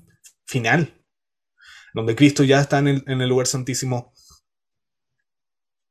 final, 0.44 0.94
donde 1.94 2.18
Cristo 2.18 2.44
ya 2.44 2.60
está 2.60 2.80
en 2.80 2.90
el, 3.08 3.30
lugar 3.30 3.48
santísimo, 3.48 4.12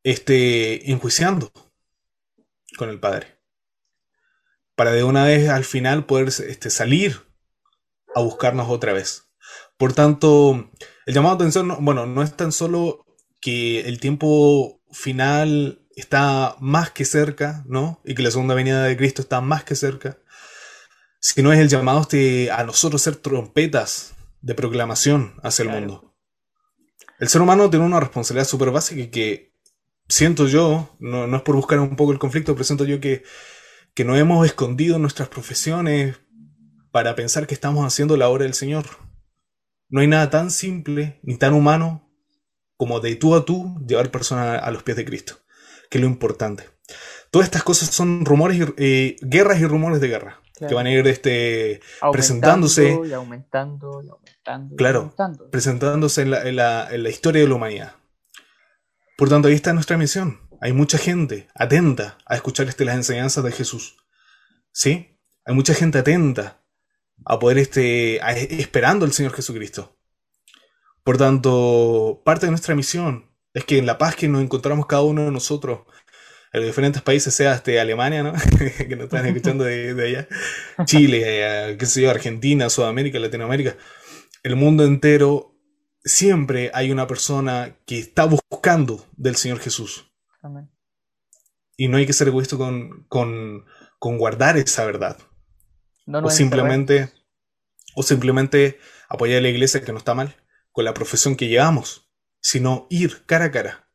este, 0.02 0.90
enjuiciando 0.90 1.50
con 2.76 2.90
el 2.90 3.00
Padre, 3.00 3.40
para 4.74 4.92
de 4.92 5.04
una 5.04 5.24
vez 5.24 5.48
al 5.48 5.64
final 5.64 6.04
poder 6.04 6.28
este, 6.28 6.68
salir 6.68 7.22
a 8.14 8.20
buscarnos 8.20 8.68
otra 8.68 8.92
vez. 8.92 9.32
Por 9.78 9.94
tanto, 9.94 10.70
el 11.06 11.14
llamado 11.14 11.32
a 11.32 11.36
atención, 11.36 11.82
bueno, 11.82 12.04
no 12.04 12.22
es 12.22 12.36
tan 12.36 12.52
solo 12.52 13.06
que 13.40 13.80
el 13.80 14.00
tiempo 14.00 14.81
final 14.92 15.82
está 15.96 16.56
más 16.60 16.90
que 16.90 17.04
cerca, 17.04 17.64
¿no? 17.66 18.00
Y 18.04 18.14
que 18.14 18.22
la 18.22 18.30
segunda 18.30 18.54
venida 18.54 18.84
de 18.84 18.96
Cristo 18.96 19.22
está 19.22 19.40
más 19.40 19.64
que 19.64 19.74
cerca, 19.74 20.18
Si 21.20 21.40
no 21.42 21.52
es 21.52 21.60
el 21.60 21.68
llamado 21.68 22.00
este 22.00 22.50
a 22.50 22.64
nosotros 22.64 23.00
ser 23.00 23.16
trompetas 23.16 24.14
de 24.40 24.54
proclamación 24.54 25.34
hacia 25.42 25.62
el 25.62 25.68
mundo. 25.68 26.16
El 27.20 27.28
ser 27.28 27.40
humano 27.40 27.70
tiene 27.70 27.86
una 27.86 28.00
responsabilidad 28.00 28.48
súper 28.48 28.72
básica 28.72 29.08
que 29.10 29.54
siento 30.08 30.48
yo, 30.48 30.96
no, 30.98 31.36
es 31.36 31.42
por 31.42 31.54
buscar 31.54 31.78
un 31.78 31.94
poco 31.94 32.10
el 32.10 32.18
conflicto, 32.18 32.54
pero 32.54 32.64
siento 32.64 32.84
yo 32.84 33.00
que, 33.00 33.22
que 33.94 34.04
no 34.04 34.16
hemos 34.16 34.44
escondido 34.44 34.98
nuestras 34.98 35.28
profesiones 35.28 36.16
para 36.90 37.14
pensar 37.14 37.46
que 37.46 37.54
estamos 37.54 37.86
haciendo 37.86 38.16
la 38.16 38.28
obra 38.28 38.42
del 38.42 38.54
Señor. 38.54 38.86
No 39.88 40.00
hay 40.00 40.08
nada 40.08 40.28
tan 40.30 40.50
simple 40.50 41.20
ni 41.22 41.36
tan 41.36 41.52
humano 41.54 42.11
como 42.82 42.98
de 42.98 43.14
tú 43.14 43.36
a 43.36 43.44
tú 43.44 43.80
llevar 43.86 44.10
personas 44.10 44.60
a 44.60 44.68
los 44.72 44.82
pies 44.82 44.96
de 44.96 45.04
Cristo, 45.04 45.36
que 45.88 45.98
es 45.98 46.02
lo 46.02 46.08
importante. 46.08 46.68
Todas 47.30 47.46
estas 47.46 47.62
cosas 47.62 47.90
son 47.90 48.24
rumores, 48.24 48.58
y, 48.58 48.74
eh, 48.76 49.16
guerras 49.20 49.60
y 49.60 49.66
rumores 49.66 50.00
de 50.00 50.08
guerra, 50.08 50.42
que 50.58 50.74
van 50.74 50.86
a 50.86 50.90
ir 50.90 51.06
este, 51.06 51.80
presentándose. 52.10 52.98
Y 53.06 53.12
aumentando, 53.12 54.02
y 54.02 54.08
aumentando. 54.08 54.74
Claro, 54.74 55.14
presentándose 55.52 56.22
en 56.22 56.32
la, 56.32 56.42
en, 56.42 56.56
la, 56.56 56.88
en 56.90 57.04
la 57.04 57.08
historia 57.08 57.42
de 57.42 57.46
la 57.46 57.54
humanidad. 57.54 57.92
Por 59.16 59.28
tanto, 59.28 59.46
ahí 59.46 59.54
está 59.54 59.72
nuestra 59.72 59.96
misión. 59.96 60.40
Hay 60.60 60.72
mucha 60.72 60.98
gente 60.98 61.46
atenta 61.54 62.18
a 62.26 62.34
escuchar 62.34 62.66
este, 62.66 62.84
las 62.84 62.96
enseñanzas 62.96 63.44
de 63.44 63.52
Jesús. 63.52 63.96
¿Sí? 64.72 65.20
Hay 65.44 65.54
mucha 65.54 65.72
gente 65.72 65.98
atenta 65.98 66.60
a 67.24 67.38
poder 67.38 67.58
este, 67.58 68.16
esperando 68.60 69.04
al 69.04 69.12
Señor 69.12 69.34
Jesucristo. 69.34 69.96
Por 71.04 71.18
tanto, 71.18 72.22
parte 72.24 72.46
de 72.46 72.50
nuestra 72.50 72.74
misión 72.74 73.30
es 73.54 73.64
que 73.64 73.78
en 73.78 73.86
la 73.86 73.98
paz 73.98 74.14
que 74.14 74.28
nos 74.28 74.42
encontramos 74.42 74.86
cada 74.86 75.02
uno 75.02 75.24
de 75.24 75.30
nosotros, 75.30 75.80
en 76.52 76.60
los 76.60 76.68
diferentes 76.68 77.02
países, 77.02 77.34
sea 77.34 77.54
este, 77.54 77.80
Alemania, 77.80 78.22
¿no? 78.22 78.32
que 78.88 78.96
nos 78.96 79.04
están 79.04 79.26
escuchando 79.26 79.64
de, 79.64 79.90
allá, 80.06 80.28
Chile, 80.84 81.22
eh, 81.24 81.76
qué 81.76 81.86
sé 81.86 82.02
yo, 82.02 82.10
Argentina, 82.10 82.70
Sudamérica, 82.70 83.18
Latinoamérica, 83.18 83.76
el 84.42 84.56
mundo 84.56 84.84
entero, 84.84 85.56
siempre 86.04 86.70
hay 86.74 86.92
una 86.92 87.06
persona 87.06 87.76
que 87.86 87.98
está 87.98 88.24
buscando 88.24 89.04
del 89.16 89.36
Señor 89.36 89.58
Jesús. 89.58 90.08
Y 91.76 91.88
no 91.88 91.96
hay 91.96 92.06
que 92.06 92.12
ser 92.12 92.28
egoísta 92.28 92.56
con, 92.56 93.06
con, 93.08 93.64
con 93.98 94.18
guardar 94.18 94.56
esa 94.56 94.84
verdad. 94.84 95.18
o 96.06 96.30
simplemente, 96.30 97.12
o 97.94 98.02
simplemente 98.02 98.78
apoyar 99.08 99.38
a 99.38 99.42
la 99.42 99.48
iglesia 99.48 99.82
que 99.82 99.92
no 99.92 99.98
está 99.98 100.14
mal 100.14 100.36
con 100.72 100.84
la 100.84 100.94
profesión 100.94 101.36
que 101.36 101.48
llevamos, 101.48 102.10
sino 102.40 102.86
ir 102.90 103.24
cara 103.26 103.46
a 103.46 103.50
cara. 103.50 103.88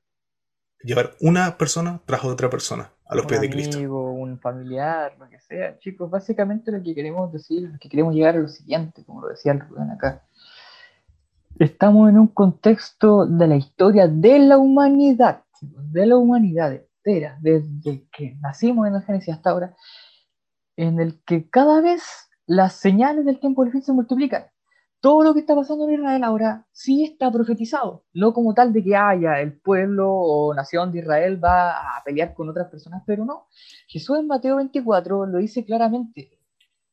Llevar 0.82 1.16
una 1.20 1.58
persona 1.58 2.02
tras 2.06 2.24
otra 2.24 2.50
persona 2.50 2.94
a 3.06 3.16
los 3.16 3.26
pies 3.26 3.42
de 3.42 3.50
Cristo. 3.50 3.78
Un 3.78 3.84
amigo, 3.84 4.12
un 4.12 4.40
familiar, 4.40 5.16
lo 5.20 5.28
que 5.28 5.40
sea. 5.40 5.78
Chicos, 5.80 6.10
básicamente 6.10 6.72
lo 6.72 6.82
que 6.82 6.94
queremos 6.94 7.32
decir, 7.34 7.70
lo 7.70 7.80
que 7.80 7.90
queremos 7.90 8.14
llegar 8.14 8.36
a 8.36 8.40
lo 8.40 8.48
siguiente, 8.48 9.04
como 9.04 9.22
lo 9.22 9.30
decía 9.30 9.54
el 9.54 9.60
Rubén 9.62 9.90
acá. 9.90 10.24
Estamos 11.60 12.10
en 12.10 12.20
un 12.20 12.28
contexto 12.28 13.26
de 13.26 13.48
la 13.48 13.56
historia 13.56 14.08
de 14.08 14.40
la 14.40 14.60
humanidad, 14.60 15.44
de 15.62 16.06
la 16.06 16.16
humanidad 16.16 16.74
entera, 16.74 17.38
desde 17.42 18.08
que 18.12 18.38
nacimos 18.40 18.88
en 18.88 18.96
el 18.96 19.02
Génesis 19.02 19.34
hasta 19.34 19.50
ahora, 19.50 19.76
en 20.76 21.00
el 21.00 21.20
que 21.24 21.50
cada 21.50 21.82
vez 21.82 22.04
las 22.46 22.74
señales 22.74 23.26
del 23.26 23.40
tiempo 23.40 23.64
del 23.64 23.72
fin 23.72 23.82
se 23.82 23.92
multiplican 23.92 24.46
todo 25.08 25.24
lo 25.24 25.34
que 25.34 25.40
está 25.40 25.56
pasando 25.56 25.88
en 25.88 25.94
Israel 25.94 26.22
ahora 26.22 26.68
sí 26.74 27.06
está 27.06 27.32
profetizado, 27.32 28.04
no 28.14 28.34
como 28.34 28.54
tal 28.54 28.74
de 28.74 28.84
que 28.84 28.94
haya 28.94 29.40
el 29.40 29.58
pueblo 29.58 30.12
o 30.12 30.54
nación 30.54 30.92
de 30.92 31.00
Israel 31.00 31.42
va 31.42 31.96
a 31.96 32.04
pelear 32.04 32.34
con 32.34 32.50
otras 32.50 32.68
personas, 32.68 33.04
pero 33.08 33.24
no. 33.24 33.48
Jesús 33.88 34.20
en 34.20 34.28
Mateo 34.28 34.58
24 34.58 35.28
lo 35.28 35.38
dice 35.38 35.64
claramente. 35.64 36.38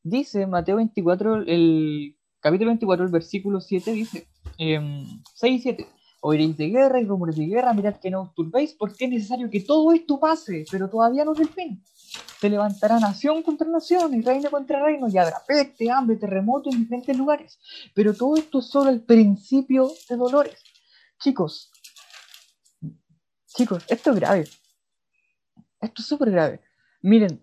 Dice 0.05 0.47
Mateo 0.47 0.77
24, 0.77 1.43
el 1.43 2.17
capítulo 2.39 2.69
24, 2.69 3.05
el 3.05 3.11
versículo 3.11 3.61
7, 3.61 3.91
dice, 3.91 4.29
6 4.59 4.59
em, 4.59 5.05
y 5.43 5.59
7, 5.59 5.87
oiréis 6.21 6.57
de 6.57 6.69
guerra 6.69 7.01
y 7.01 7.07
rumores 7.07 7.35
de 7.35 7.47
guerra, 7.47 7.75
mirad 7.75 7.97
que 7.97 8.13
no 8.13 8.23
os 8.23 8.35
turbéis, 8.35 8.75
porque 8.75 9.07
es 9.07 9.11
necesario 9.11 9.51
que 9.51 9.59
todo 9.63 9.91
esto 9.91 10.21
pase, 10.21 10.65
pero 10.71 10.89
todavía 10.89 11.25
no 11.25 11.33
es 11.33 11.41
el 11.41 11.49
fin 11.49 11.83
se 12.41 12.51
levantará 12.51 12.99
nación 12.99 13.43
contra 13.43 13.69
nación 13.69 14.15
y 14.15 14.23
reino 14.23 14.51
contra 14.51 14.83
reino 14.83 15.09
y 15.09 15.19
habrá 15.19 15.43
peste, 15.47 15.91
hambre, 15.91 16.17
terremoto 16.17 16.71
en 16.71 16.81
diferentes 16.81 17.17
lugares. 17.17 17.59
Pero 17.95 18.15
todo 18.15 18.37
esto 18.37 18.59
es 18.59 18.67
solo 18.67 18.91
el 18.91 19.03
principio 19.03 19.91
de 20.09 20.17
dolores. 20.17 20.63
Chicos, 21.19 21.71
chicos, 23.47 23.85
esto 23.89 24.11
es 24.11 24.17
grave. 24.17 24.49
Esto 25.81 26.03
es 26.03 26.07
súper 26.07 26.31
grave. 26.31 26.61
Miren, 27.03 27.43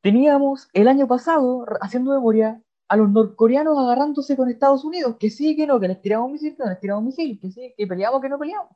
teníamos 0.00 0.68
el 0.72 0.88
año 0.88 1.06
pasado, 1.06 1.66
haciendo 1.80 2.12
memoria, 2.12 2.62
a 2.88 2.96
los 2.96 3.08
norcoreanos 3.10 3.78
agarrándose 3.78 4.36
con 4.36 4.50
Estados 4.50 4.84
Unidos, 4.84 5.16
que 5.18 5.30
sí, 5.30 5.54
que 5.56 5.66
no, 5.66 5.78
que 5.78 5.88
les 5.88 6.02
tiramos 6.02 6.32
misil, 6.32 6.56
que 6.56 6.64
no 6.64 6.70
les 6.70 6.80
tiramos 6.80 7.04
misil, 7.04 7.38
que 7.40 7.52
sí, 7.52 7.74
que 7.76 7.86
peleamos, 7.86 8.20
que 8.20 8.28
no 8.28 8.38
peleamos 8.38 8.70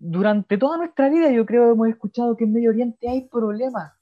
durante 0.00 0.56
toda 0.56 0.78
nuestra 0.78 1.10
vida 1.10 1.30
yo 1.30 1.44
creo 1.44 1.66
que 1.66 1.72
hemos 1.72 1.88
escuchado 1.88 2.36
que 2.36 2.44
en 2.44 2.54
Medio 2.54 2.70
Oriente 2.70 3.08
hay 3.08 3.28
problemas 3.28 3.92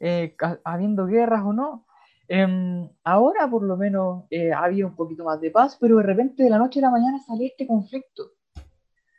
eh, 0.00 0.36
habiendo 0.64 1.06
guerras 1.06 1.42
o 1.44 1.52
no. 1.52 1.86
Em, 2.26 2.88
ahora 3.04 3.48
por 3.48 3.62
lo 3.62 3.76
menos 3.76 4.24
eh, 4.30 4.52
ha 4.52 4.64
habido 4.64 4.88
un 4.88 4.96
poquito 4.96 5.24
más 5.24 5.40
de 5.40 5.50
paz, 5.50 5.78
pero 5.80 5.98
de 5.98 6.02
repente 6.02 6.42
de 6.42 6.50
la 6.50 6.58
noche 6.58 6.80
a 6.80 6.82
la 6.82 6.90
mañana 6.90 7.18
sale 7.20 7.46
este 7.46 7.66
conflicto. 7.66 8.32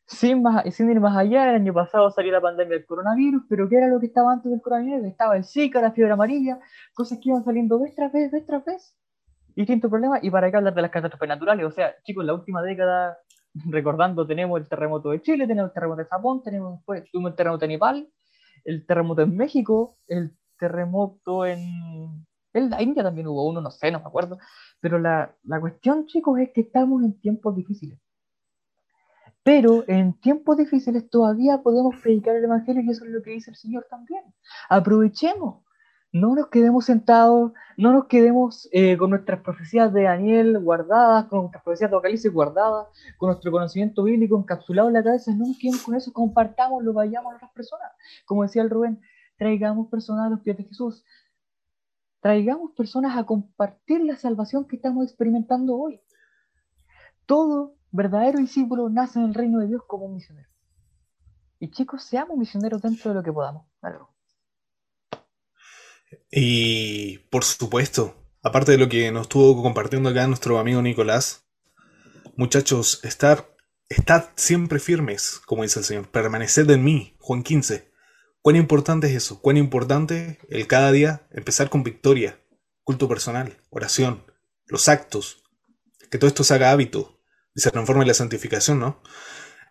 Sin, 0.08 0.44
más, 0.44 0.64
sin 0.76 0.92
ir 0.92 1.00
más 1.00 1.18
allá, 1.18 1.50
el 1.50 1.56
año 1.56 1.74
pasado 1.74 2.12
salió 2.12 2.32
la 2.32 2.42
pandemia 2.42 2.76
del 2.76 2.86
coronavirus, 2.86 3.44
pero 3.50 3.68
¿qué 3.70 3.78
era 3.78 3.88
lo 3.88 4.00
que 4.00 4.08
estaba 4.08 4.34
antes 4.34 4.52
del 4.52 4.62
coronavirus? 4.62 5.06
Estaba 5.06 5.38
el 5.38 5.46
Zika, 5.46 5.82
la 5.82 5.94
fiebre 5.94 6.14
amarilla, 6.14 6.60
cosas 6.94 7.18
que 7.18 7.30
iban 7.30 7.44
saliendo 7.44 7.80
vez 7.80 7.96
tras 7.96 8.12
vez, 8.12 8.30
vez 8.30 8.46
tras 8.46 8.64
vez. 8.66 8.96
Distintos 9.56 9.90
problemas, 9.90 10.20
y 10.22 10.30
para 10.30 10.52
qué 10.52 10.58
hablar 10.58 10.76
de 10.76 10.82
las 10.82 10.92
catástrofes 10.92 11.30
naturales. 11.30 11.66
O 11.66 11.72
sea, 11.72 11.96
chicos, 12.04 12.24
la 12.24 12.34
última 12.36 12.62
década, 12.62 13.18
recordando, 13.66 14.28
tenemos 14.28 14.60
el 14.60 14.68
terremoto 14.68 15.12
de 15.12 15.22
Chile, 15.22 15.48
tenemos 15.48 15.70
el 15.70 15.74
terremoto 15.74 16.02
de 16.02 16.08
Japón, 16.08 16.44
tenemos 16.44 16.84
tuvimos 17.12 17.32
el 17.32 17.36
terremoto 17.36 17.62
de 17.62 17.68
Nepal, 17.68 18.10
el 18.66 18.86
terremoto 18.86 19.22
en 19.22 19.36
México, 19.36 19.98
el 20.08 20.36
terremoto 20.58 21.46
en, 21.46 22.26
en 22.54 22.70
la 22.70 22.82
India 22.82 23.04
también 23.04 23.28
hubo 23.28 23.48
uno, 23.48 23.62
no 23.62 23.72
sé, 23.72 23.92
no 23.92 24.00
me 24.00 24.06
acuerdo. 24.06 24.38
Pero 24.80 25.00
la, 25.00 25.36
la 25.44 25.60
cuestión, 25.60 26.06
chicos, 26.06 26.40
es 26.40 26.52
que 26.54 26.62
estamos 26.62 27.04
en 27.04 27.20
tiempos 27.20 27.56
difíciles. 27.56 28.00
Pero 29.44 29.84
en 29.88 30.20
tiempos 30.20 30.58
difíciles 30.58 31.08
todavía 31.10 31.62
podemos 31.62 31.96
predicar 32.02 32.36
el 32.36 32.46
Evangelio 32.46 32.82
y 32.82 32.90
eso 32.90 33.06
es 33.06 33.12
lo 33.12 33.22
que 33.22 33.32
dice 33.32 33.52
el 33.52 33.56
Señor 33.56 33.86
también. 33.90 34.24
Aprovechemos, 34.70 35.65
no 36.16 36.34
nos 36.34 36.48
quedemos 36.48 36.86
sentados, 36.86 37.52
no 37.76 37.92
nos 37.92 38.06
quedemos 38.06 38.70
eh, 38.72 38.96
con 38.96 39.10
nuestras 39.10 39.42
profecías 39.42 39.92
de 39.92 40.04
Daniel 40.04 40.58
guardadas, 40.60 41.26
con 41.26 41.40
nuestras 41.40 41.62
profecías 41.62 41.92
de 41.92 41.98
Apocalipsis 41.98 42.32
guardadas, 42.32 42.88
con 43.18 43.28
nuestro 43.28 43.52
conocimiento 43.52 44.02
bíblico 44.02 44.38
encapsulado 44.40 44.88
en 44.88 44.94
la 44.94 45.04
cabeza, 45.04 45.34
no 45.36 45.46
nos 45.46 45.60
quedemos 45.60 45.84
con 45.84 45.94
eso, 45.94 46.14
compartámoslo, 46.14 46.94
vayamos 46.94 47.34
a 47.34 47.36
otras 47.36 47.52
personas. 47.52 47.92
Como 48.26 48.44
decía 48.44 48.62
el 48.62 48.70
Rubén, 48.70 49.02
traigamos 49.38 49.90
personas 49.90 50.28
a 50.28 50.30
los 50.30 50.40
pies 50.40 50.56
de 50.56 50.64
Jesús, 50.64 51.04
traigamos 52.22 52.72
personas 52.72 53.18
a 53.18 53.26
compartir 53.26 54.02
la 54.02 54.16
salvación 54.16 54.66
que 54.70 54.78
estamos 54.78 55.04
experimentando 55.04 55.78
hoy. 55.78 56.00
Todo 57.26 57.76
verdadero 57.92 58.40
discípulo 58.40 58.90
nace 58.90 59.20
en 59.20 59.26
el 59.26 59.34
reino 59.34 59.60
de 59.60 59.68
Dios 59.68 59.82
como 59.86 60.06
un 60.06 60.14
misionero. 60.14 60.48
Y 61.60 61.72
chicos, 61.72 62.04
seamos 62.04 62.38
misioneros 62.38 62.82
dentro 62.82 63.12
de 63.12 63.16
lo 63.16 63.24
que 63.24 63.34
podamos. 63.34 63.66
Y 66.32 67.20
por 67.30 67.44
supuesto, 67.44 68.16
aparte 68.44 68.72
de 68.72 68.78
lo 68.78 68.90
que 68.90 69.12
nos 69.12 69.24
estuvo 69.24 69.62
compartiendo 69.62 70.10
acá 70.10 70.28
nuestro 70.28 70.60
amigo 70.60 70.82
Nicolás, 70.82 71.48
muchachos, 72.36 73.00
estar, 73.04 73.56
estad 73.90 74.26
siempre 74.36 74.80
firmes, 74.80 75.42
como 75.46 75.64
dice 75.64 75.80
el 75.80 75.86
Señor, 75.86 76.10
permaneced 76.10 76.70
en 76.70 76.84
mí, 76.84 77.16
Juan 77.20 77.44
15. 77.44 77.92
¿Cuán 78.42 78.56
importante 78.56 79.08
es 79.08 79.16
eso? 79.16 79.42
¿Cuán 79.42 79.58
importante 79.58 80.40
el 80.50 80.68
cada 80.68 80.92
día 80.92 81.28
empezar 81.32 81.70
con 81.70 81.84
victoria, 81.84 82.40
culto 82.84 83.08
personal, 83.08 83.58
oración, 83.72 84.24
los 84.68 84.88
actos? 84.88 85.44
Que 86.12 86.20
todo 86.20 86.28
esto 86.28 86.44
se 86.44 86.54
haga 86.54 86.72
hábito 86.72 87.20
y 87.56 87.62
se 87.62 87.72
transforme 87.72 88.04
en 88.04 88.10
la 88.10 88.14
santificación, 88.14 88.80
¿no? 88.80 89.02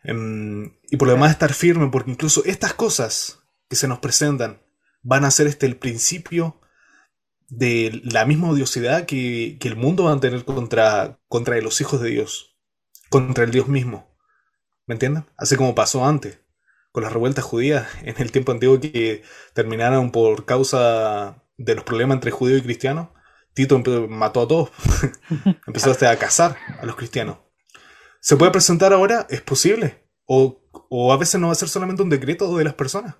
Em, 0.03 0.77
y 0.91 0.97
por 0.97 1.07
lo 1.07 1.15
demás 1.15 1.31
estar 1.31 1.55
firme, 1.55 1.89
porque 1.91 2.11
incluso 2.11 2.45
estas 2.45 2.75
cosas 2.75 3.45
que 3.69 3.77
se 3.77 3.87
nos 3.87 4.01
presentan 4.01 4.61
van 5.05 5.25
a 5.25 5.31
ser 5.31 5.47
este 5.47 5.67
el 5.67 5.77
principio 5.77 6.61
de 7.49 8.01
la 8.05 8.25
misma 8.25 8.51
odiosidad 8.51 9.07
que, 9.07 9.59
el 9.61 9.77
mundo 9.77 10.05
va 10.05 10.13
a 10.13 10.21
tener 10.21 10.45
contra, 10.45 11.21
contra 11.29 11.61
los 11.61 11.81
hijos 11.81 12.01
de 12.01 12.11
Dios, 12.11 12.57
contra 13.11 13.45
el 13.45 13.53
Dios 13.53 13.69
mismo. 13.69 14.13
¿Me 14.87 14.95
entienden? 14.95 15.27
Así 15.37 15.57
como 15.57 15.75
pasó 15.75 16.05
antes, 16.05 16.41
con 16.91 17.05
las 17.05 17.13
revueltas 17.13 17.45
judías 17.45 17.87
en 18.03 18.17
el 18.19 18.33
tiempo 18.33 18.51
antiguo 18.51 18.81
que 18.81 19.23
terminaron 19.53 20.11
por 20.11 20.45
causa 20.47 21.43
de 21.57 21.75
los 21.77 21.85
problemas 21.85 22.17
entre 22.17 22.33
judíos 22.33 22.61
y 22.61 22.65
cristianos. 22.65 23.09
Tito 23.53 23.79
mató 24.09 24.43
a 24.43 24.49
todos, 24.49 24.71
empezó 25.67 25.93
hasta 25.93 26.11
a 26.11 26.17
cazar 26.17 26.57
a 26.81 26.87
los 26.87 26.97
cristianos. 26.97 27.39
¿Se 28.21 28.37
puede 28.37 28.51
presentar 28.51 28.93
ahora? 28.93 29.27
Es 29.31 29.43
posible. 29.43 30.09
O, 30.25 30.61
o 30.73 31.13
a 31.13 31.17
veces 31.19 31.41
no 31.41 31.49
va 31.49 31.53
a 31.53 31.57
ser 31.57 31.69
solamente 31.69 32.03
un 32.03 32.11
decreto 32.11 32.57
de 32.57 32.65
las 32.65 32.75
personas 32.75 33.15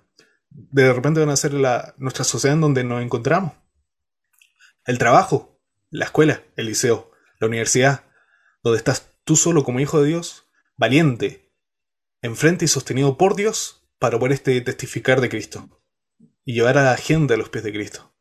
de 0.55 0.93
repente 0.93 1.19
van 1.19 1.29
a 1.29 1.35
ser 1.35 1.53
la, 1.53 1.93
nuestra 1.97 2.23
sociedad 2.23 2.55
en 2.55 2.61
donde 2.61 2.83
nos 2.83 3.03
encontramos. 3.03 3.53
El 4.85 4.97
trabajo, 4.97 5.59
la 5.89 6.05
escuela, 6.05 6.43
el 6.55 6.67
liceo, 6.67 7.11
la 7.39 7.47
universidad, 7.47 8.05
donde 8.63 8.77
estás 8.77 9.11
tú 9.23 9.35
solo 9.35 9.63
como 9.63 9.79
hijo 9.79 10.01
de 10.01 10.07
Dios, 10.07 10.47
valiente, 10.77 11.53
enfrente 12.21 12.65
y 12.65 12.67
sostenido 12.67 13.17
por 13.17 13.35
Dios 13.35 13.87
para 13.99 14.17
poder 14.17 14.33
este, 14.33 14.59
testificar 14.61 15.21
de 15.21 15.29
Cristo 15.29 15.81
y 16.43 16.53
llevar 16.53 16.77
a 16.77 16.83
la 16.83 16.97
gente 16.97 17.33
a 17.33 17.37
los 17.37 17.49
pies 17.49 17.63
de 17.63 17.73
Cristo. 17.73 18.15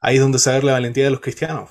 Ahí 0.00 0.16
es 0.16 0.22
donde 0.22 0.38
se 0.38 0.50
ve 0.50 0.62
la 0.62 0.72
valentía 0.72 1.04
de 1.04 1.10
los 1.10 1.20
cristianos. 1.20 1.70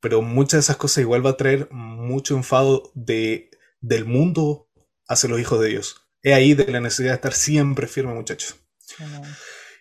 Pero 0.00 0.22
muchas 0.22 0.52
de 0.52 0.60
esas 0.60 0.76
cosas 0.76 0.98
igual 0.98 1.24
va 1.24 1.30
a 1.30 1.36
traer 1.36 1.68
mucho 1.70 2.36
enfado 2.36 2.90
de, 2.94 3.50
del 3.80 4.04
mundo 4.04 4.70
hacia 5.08 5.28
los 5.28 5.40
hijos 5.40 5.60
de 5.60 5.68
Dios. 5.68 6.08
Es 6.22 6.34
ahí 6.34 6.54
de 6.54 6.70
la 6.70 6.80
necesidad 6.80 7.10
de 7.10 7.16
estar 7.16 7.34
siempre 7.34 7.88
firme, 7.88 8.14
muchachos. 8.14 8.61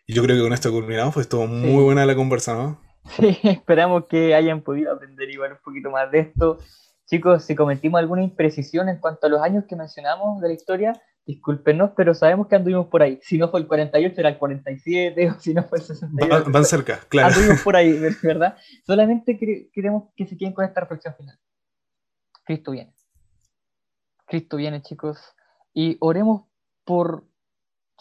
Y 0.07 0.13
yo 0.13 0.23
creo 0.23 0.35
que 0.35 0.43
con 0.43 0.53
esto 0.53 0.71
culminamos, 0.71 1.13
pues 1.13 1.25
estuvo 1.25 1.47
muy 1.47 1.83
buena 1.83 2.05
la 2.05 2.15
conversa, 2.15 2.53
¿no? 2.53 2.81
Sí, 3.17 3.37
esperamos 3.43 4.05
que 4.07 4.35
hayan 4.35 4.61
podido 4.61 4.93
aprender 4.93 5.29
igual 5.29 5.53
un 5.53 5.59
poquito 5.63 5.89
más 5.89 6.11
de 6.11 6.19
esto. 6.19 6.59
Chicos, 7.05 7.43
si 7.43 7.55
cometimos 7.55 7.99
alguna 7.99 8.23
imprecisión 8.23 8.89
en 8.89 8.99
cuanto 8.99 9.27
a 9.27 9.29
los 9.29 9.41
años 9.41 9.65
que 9.67 9.75
mencionamos 9.75 10.41
de 10.41 10.47
la 10.47 10.53
historia, 10.53 11.01
discúlpenos, 11.25 11.91
pero 11.95 12.13
sabemos 12.13 12.47
que 12.47 12.55
anduvimos 12.55 12.87
por 12.87 13.03
ahí. 13.03 13.19
Si 13.21 13.37
no 13.37 13.49
fue 13.49 13.59
el 13.59 13.67
48, 13.67 14.19
era 14.19 14.29
el 14.29 14.37
47, 14.37 15.29
o 15.35 15.39
si 15.39 15.53
no 15.53 15.63
fue 15.63 15.79
el 15.79 15.83
68. 15.83 16.51
Van, 16.51 16.65
cerca, 16.65 16.99
claro. 17.09 17.29
Anduvimos 17.29 17.61
por 17.61 17.75
ahí, 17.75 17.99
¿verdad? 18.23 18.57
Solamente 18.85 19.37
queremos 19.73 20.09
que 20.15 20.25
se 20.25 20.37
queden 20.37 20.53
con 20.53 20.65
esta 20.65 20.81
reflexión 20.81 21.15
final. 21.15 21.37
Cristo 22.43 22.71
viene. 22.71 22.93
Cristo 24.25 24.57
viene, 24.57 24.81
chicos. 24.81 25.19
Y 25.73 25.97
oremos 25.99 26.43
por 26.83 27.25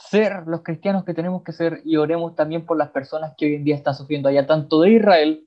ser 0.00 0.44
los 0.46 0.62
cristianos 0.62 1.04
que 1.04 1.14
tenemos 1.14 1.42
que 1.42 1.52
ser 1.52 1.82
y 1.84 1.96
oremos 1.96 2.34
también 2.34 2.64
por 2.64 2.76
las 2.76 2.90
personas 2.90 3.34
que 3.36 3.46
hoy 3.46 3.54
en 3.56 3.64
día 3.64 3.76
están 3.76 3.94
sufriendo 3.94 4.28
allá, 4.28 4.46
tanto 4.46 4.80
de 4.80 4.92
Israel 4.92 5.46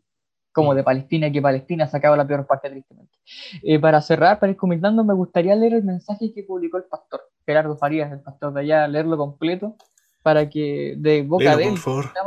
como 0.51 0.75
de 0.75 0.83
Palestina, 0.83 1.31
que 1.31 1.41
Palestina 1.41 1.85
ha 1.85 1.87
sacado 1.87 2.15
la 2.15 2.27
peor 2.27 2.45
parte 2.45 2.69
tristemente. 2.69 3.17
Eh, 3.63 3.79
para 3.79 3.99
cerrar, 4.01 4.39
para 4.39 4.51
ir 4.51 4.57
comentando, 4.57 5.03
me 5.03 5.15
gustaría 5.15 5.55
leer 5.55 5.73
el 5.73 5.83
mensaje 5.83 6.31
que 6.31 6.43
publicó 6.43 6.77
el 6.77 6.83
pastor 6.83 7.21
Gerardo 7.45 7.75
Farías, 7.75 8.11
el 8.11 8.21
pastor 8.21 8.53
de 8.53 8.61
allá, 8.61 8.87
leerlo 8.87 9.17
completo 9.17 9.75
para 10.23 10.49
que 10.49 10.95
de 10.97 11.21
boca 11.21 11.57
de 11.57 11.67
él, 11.67 11.75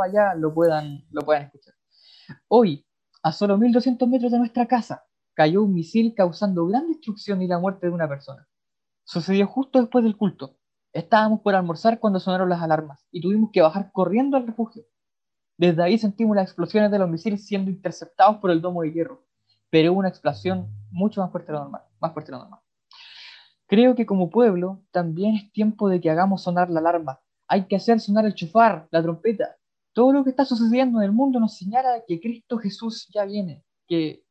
allá, 0.05 0.35
lo 0.35 0.53
puedan, 0.53 1.05
lo 1.11 1.23
puedan 1.23 1.45
escuchar. 1.45 1.75
Hoy, 2.47 2.85
a 3.23 3.33
solo 3.33 3.57
1200 3.57 4.07
metros 4.09 4.31
de 4.31 4.39
nuestra 4.39 4.67
casa, 4.67 5.05
cayó 5.33 5.63
un 5.63 5.73
misil 5.73 6.15
causando 6.15 6.67
gran 6.67 6.87
destrucción 6.89 7.41
y 7.43 7.47
la 7.47 7.59
muerte 7.59 7.87
de 7.87 7.93
una 7.93 8.07
persona. 8.07 8.47
Sucedió 9.05 9.47
justo 9.47 9.81
después 9.81 10.05
del 10.05 10.17
culto. 10.17 10.57
Estábamos 10.97 11.43
por 11.43 11.55
almorzar 11.55 12.01
cuando 12.01 12.19
sonaron 12.19 12.49
las 12.49 12.63
alarmas 12.63 13.07
y 13.13 13.21
tuvimos 13.21 13.51
que 13.53 13.61
bajar 13.61 13.93
corriendo 13.93 14.39
al 14.39 14.47
refugio. 14.47 14.85
Desde 15.59 15.83
ahí 15.83 15.99
sentimos 15.99 16.35
las 16.35 16.47
explosiones 16.47 16.91
de 16.91 16.99
los 16.99 17.11
misiles 17.11 17.45
siendo 17.45 17.71
interceptados 17.71 18.39
por 18.39 18.51
el 18.51 18.63
domo 18.63 18.81
de 18.81 18.93
hierro, 18.93 19.23
pero 19.69 19.93
una 19.93 20.09
explosión 20.09 20.71
mucho 20.91 21.21
más 21.21 21.31
fuerte 21.31 21.53
de 21.53 21.59
lo 21.59 21.65
normal, 21.65 21.83
más 22.01 22.15
fuerte 22.15 22.33
de 22.33 22.39
lo 22.39 22.45
normal. 22.45 22.61
Creo 23.67 23.95
que 23.95 24.07
como 24.07 24.31
pueblo 24.31 24.85
también 24.91 25.35
es 25.35 25.53
tiempo 25.53 25.91
de 25.91 26.01
que 26.01 26.09
hagamos 26.09 26.43
sonar 26.43 26.71
la 26.71 26.81
alarma. 26.81 27.21
Hay 27.47 27.67
que 27.67 27.77
hacer 27.77 28.01
sonar 28.01 28.25
el 28.25 28.35
chufar, 28.35 28.89
la 28.91 29.03
trompeta. 29.03 29.55
Todo 29.93 30.15
lo 30.15 30.25
que 30.25 30.31
está 30.31 30.47
sucediendo 30.47 31.01
en 31.01 31.05
el 31.05 31.13
mundo 31.13 31.39
nos 31.39 31.59
señala 31.59 32.05
que 32.07 32.21
Cristo 32.21 32.57
Jesús 32.57 33.07
ya 33.13 33.27
viene, 33.27 33.63
que 33.87 34.25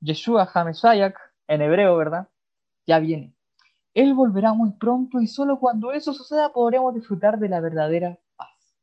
Yeshua 0.00 0.48
HaMeshayak, 0.50 1.14
en 1.48 1.60
hebreo, 1.60 1.94
¿verdad? 1.94 2.28
Ya 2.86 3.00
viene. 3.00 3.35
Él 3.96 4.12
volverá 4.12 4.52
muy 4.52 4.72
pronto 4.72 5.22
y 5.22 5.26
solo 5.26 5.58
cuando 5.58 5.90
eso 5.90 6.12
suceda 6.12 6.52
podremos 6.52 6.94
disfrutar 6.94 7.38
de 7.38 7.48
la 7.48 7.60
verdadera 7.60 8.18
paz. 8.36 8.76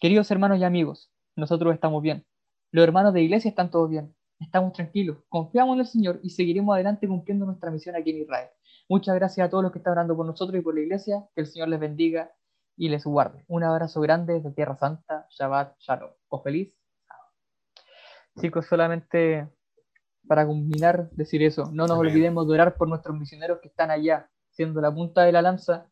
Queridos 0.00 0.30
hermanos 0.30 0.58
y 0.58 0.64
amigos, 0.64 1.12
nosotros 1.36 1.74
estamos 1.74 2.00
bien. 2.00 2.24
Los 2.70 2.82
hermanos 2.82 3.12
de 3.12 3.20
iglesia 3.20 3.50
están 3.50 3.70
todos 3.70 3.90
bien. 3.90 4.16
Estamos 4.40 4.72
tranquilos, 4.72 5.18
confiamos 5.28 5.74
en 5.74 5.80
el 5.80 5.86
Señor 5.86 6.20
y 6.22 6.30
seguiremos 6.30 6.72
adelante 6.74 7.06
cumpliendo 7.06 7.44
nuestra 7.44 7.70
misión 7.70 7.94
aquí 7.94 8.08
en 8.08 8.22
Israel. 8.22 8.48
Muchas 8.88 9.14
gracias 9.16 9.46
a 9.46 9.50
todos 9.50 9.64
los 9.64 9.70
que 9.70 9.80
están 9.80 9.92
orando 9.92 10.16
por 10.16 10.24
nosotros 10.24 10.58
y 10.58 10.62
por 10.62 10.74
la 10.76 10.80
iglesia. 10.80 11.28
Que 11.34 11.42
el 11.42 11.46
Señor 11.46 11.68
les 11.68 11.78
bendiga 11.78 12.32
y 12.74 12.88
les 12.88 13.04
guarde. 13.04 13.44
Un 13.48 13.64
abrazo 13.64 14.00
grande 14.00 14.32
desde 14.32 14.50
Tierra 14.52 14.78
Santa. 14.78 15.26
Shabbat 15.28 15.78
Shalom. 15.78 16.10
O 16.28 16.40
feliz. 16.40 16.74
Chicos, 18.40 18.64
solamente 18.64 19.46
para 20.26 20.46
culminar, 20.46 21.10
decir 21.12 21.42
eso. 21.42 21.70
No 21.72 21.86
nos 21.86 21.98
olvidemos 21.98 22.46
de 22.46 22.54
orar 22.54 22.76
por 22.76 22.88
nuestros 22.88 23.18
misioneros 23.18 23.60
que 23.60 23.68
están 23.68 23.90
allá, 23.90 24.30
siendo 24.50 24.80
la 24.80 24.94
punta 24.94 25.22
de 25.22 25.32
la 25.32 25.42
lanza 25.42 25.86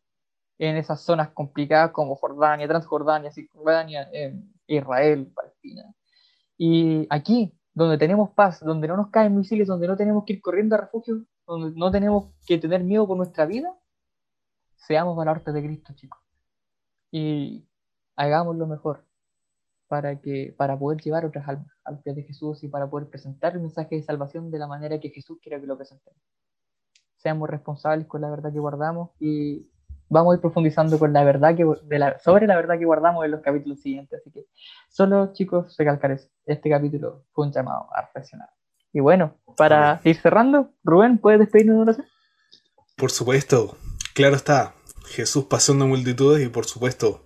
en 0.57 0.77
esas 0.77 1.01
zonas 1.01 1.29
complicadas 1.29 1.91
como 1.91 2.15
Jordania, 2.15 2.67
Transjordania, 2.67 3.31
Cisjordania, 3.31 4.09
Israel, 4.67 5.31
Palestina. 5.33 5.83
Y 6.57 7.07
aquí, 7.09 7.57
donde 7.73 7.97
tenemos 7.97 8.29
paz, 8.31 8.59
donde 8.59 8.87
no 8.87 8.95
nos 8.95 9.09
caen 9.09 9.35
misiles, 9.35 9.67
donde 9.67 9.87
no 9.87 9.97
tenemos 9.97 10.23
que 10.25 10.33
ir 10.33 10.41
corriendo 10.41 10.75
a 10.75 10.79
refugio, 10.79 11.25
donde 11.47 11.77
no 11.77 11.89
tenemos 11.91 12.33
que 12.45 12.57
tener 12.57 12.83
miedo 12.83 13.07
por 13.07 13.17
nuestra 13.17 13.45
vida, 13.45 13.73
seamos 14.75 15.15
baluartes 15.15 15.53
de 15.53 15.63
Cristo, 15.63 15.93
chicos. 15.95 16.19
Y 17.11 17.67
hagamos 18.15 18.55
lo 18.55 18.67
mejor 18.67 19.05
para, 19.91 20.21
que, 20.21 20.55
para 20.57 20.79
poder 20.79 21.01
llevar 21.01 21.25
otras 21.25 21.45
almas 21.49 21.67
al 21.83 21.99
pie 21.99 22.13
de 22.13 22.23
Jesús 22.23 22.63
y 22.63 22.69
para 22.69 22.89
poder 22.89 23.09
presentar 23.09 23.55
el 23.55 23.59
mensaje 23.59 23.97
de 23.97 24.01
salvación 24.01 24.49
de 24.49 24.57
la 24.57 24.65
manera 24.65 24.97
que 25.01 25.09
Jesús 25.09 25.37
quiere 25.43 25.59
que 25.59 25.67
lo 25.67 25.75
presentemos. 25.75 26.17
Seamos 27.17 27.49
responsables 27.49 28.07
con 28.07 28.21
la 28.21 28.29
verdad 28.29 28.53
que 28.53 28.59
guardamos 28.59 29.09
y 29.19 29.69
vamos 30.07 30.31
a 30.31 30.35
ir 30.35 30.39
profundizando 30.39 30.97
con 30.97 31.11
la 31.11 31.25
verdad 31.25 31.57
que, 31.57 31.65
de 31.83 31.99
la, 31.99 32.17
sobre 32.19 32.47
la 32.47 32.55
verdad 32.55 32.79
que 32.79 32.85
guardamos 32.85 33.25
en 33.25 33.31
los 33.31 33.41
capítulos 33.41 33.81
siguientes. 33.81 34.21
Así 34.21 34.31
que 34.31 34.45
solo, 34.87 35.33
chicos, 35.33 35.75
recalcar 35.77 36.11
eso. 36.11 36.29
Este 36.45 36.69
capítulo 36.69 37.25
fue 37.33 37.47
un 37.47 37.51
llamado 37.51 37.93
a 37.93 38.03
reflexionar. 38.03 38.49
Y 38.93 39.01
bueno, 39.01 39.35
para 39.57 39.99
ir 40.05 40.15
cerrando, 40.15 40.71
Rubén, 40.85 41.17
¿puedes 41.17 41.41
despedirnos 41.41 41.75
de 41.75 41.81
oración? 41.81 42.07
Por 42.95 43.11
supuesto, 43.11 43.75
claro 44.13 44.37
está. 44.37 44.73
Jesús 45.05 45.43
pasando 45.49 45.85
multitudes 45.85 46.45
y 46.45 46.47
por 46.47 46.63
supuesto 46.63 47.25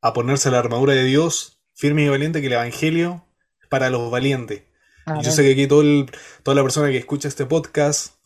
a 0.00 0.14
ponerse 0.14 0.50
la 0.50 0.58
armadura 0.58 0.94
de 0.94 1.04
Dios 1.04 1.57
firmes 1.78 2.06
y 2.06 2.08
valientes, 2.08 2.40
que 2.40 2.48
el 2.48 2.54
Evangelio 2.54 3.24
es 3.62 3.68
para 3.68 3.88
los 3.88 4.10
valientes. 4.10 4.64
Y 5.18 5.24
yo 5.24 5.30
sé 5.30 5.42
que 5.42 5.52
aquí 5.52 5.66
todo 5.66 5.82
toda 6.42 6.54
la 6.54 6.62
persona 6.62 6.90
que 6.90 6.98
escucha 6.98 7.28
este 7.28 7.46
podcast 7.46 8.16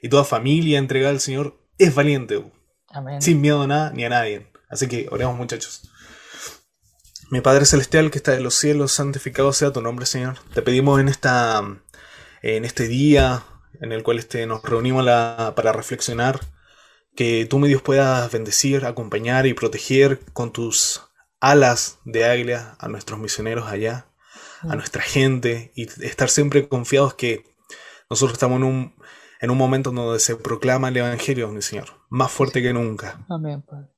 y 0.00 0.08
toda 0.08 0.24
familia 0.24 0.78
entregada 0.78 1.10
al 1.10 1.20
Señor 1.20 1.60
es 1.76 1.94
valiente. 1.94 2.42
Sin 3.20 3.40
miedo 3.40 3.62
a 3.62 3.66
nada 3.66 3.92
ni 3.92 4.04
a 4.04 4.08
nadie. 4.08 4.50
Así 4.70 4.86
que 4.86 5.08
oremos 5.10 5.36
muchachos. 5.36 5.90
Mi 7.30 7.42
Padre 7.42 7.66
Celestial 7.66 8.10
que 8.10 8.18
está 8.18 8.34
en 8.34 8.42
los 8.42 8.54
cielos, 8.54 8.92
santificado 8.92 9.52
sea 9.52 9.72
tu 9.72 9.82
nombre, 9.82 10.06
Señor. 10.06 10.38
Te 10.54 10.62
pedimos 10.62 10.98
en 11.00 11.08
esta 11.08 11.62
en 12.42 12.64
este 12.64 12.88
día 12.88 13.44
en 13.80 13.92
el 13.92 14.02
cual 14.02 14.18
este, 14.18 14.46
nos 14.46 14.62
reunimos 14.62 15.04
para 15.04 15.72
reflexionar, 15.72 16.40
que 17.14 17.46
tú, 17.46 17.58
mi 17.58 17.68
Dios, 17.68 17.82
puedas 17.82 18.30
bendecir, 18.30 18.86
acompañar 18.86 19.46
y 19.46 19.54
proteger 19.54 20.20
con 20.32 20.52
tus 20.52 21.07
alas 21.40 22.00
de 22.04 22.24
águila 22.24 22.76
a 22.78 22.88
nuestros 22.88 23.18
misioneros 23.18 23.68
allá, 23.68 24.06
a 24.62 24.74
nuestra 24.74 25.02
gente, 25.02 25.72
y 25.74 25.84
estar 26.04 26.28
siempre 26.28 26.68
confiados 26.68 27.14
que 27.14 27.44
nosotros 28.10 28.34
estamos 28.34 28.56
en 28.56 28.64
un, 28.64 28.94
en 29.40 29.50
un 29.50 29.58
momento 29.58 29.90
donde 29.90 30.18
se 30.20 30.36
proclama 30.36 30.88
el 30.88 30.96
Evangelio, 30.96 31.48
mi 31.48 31.62
Señor, 31.62 31.88
más 32.08 32.32
fuerte 32.32 32.62
que 32.62 32.72
nunca. 32.72 33.24
Amén, 33.28 33.62
Padre. 33.62 33.88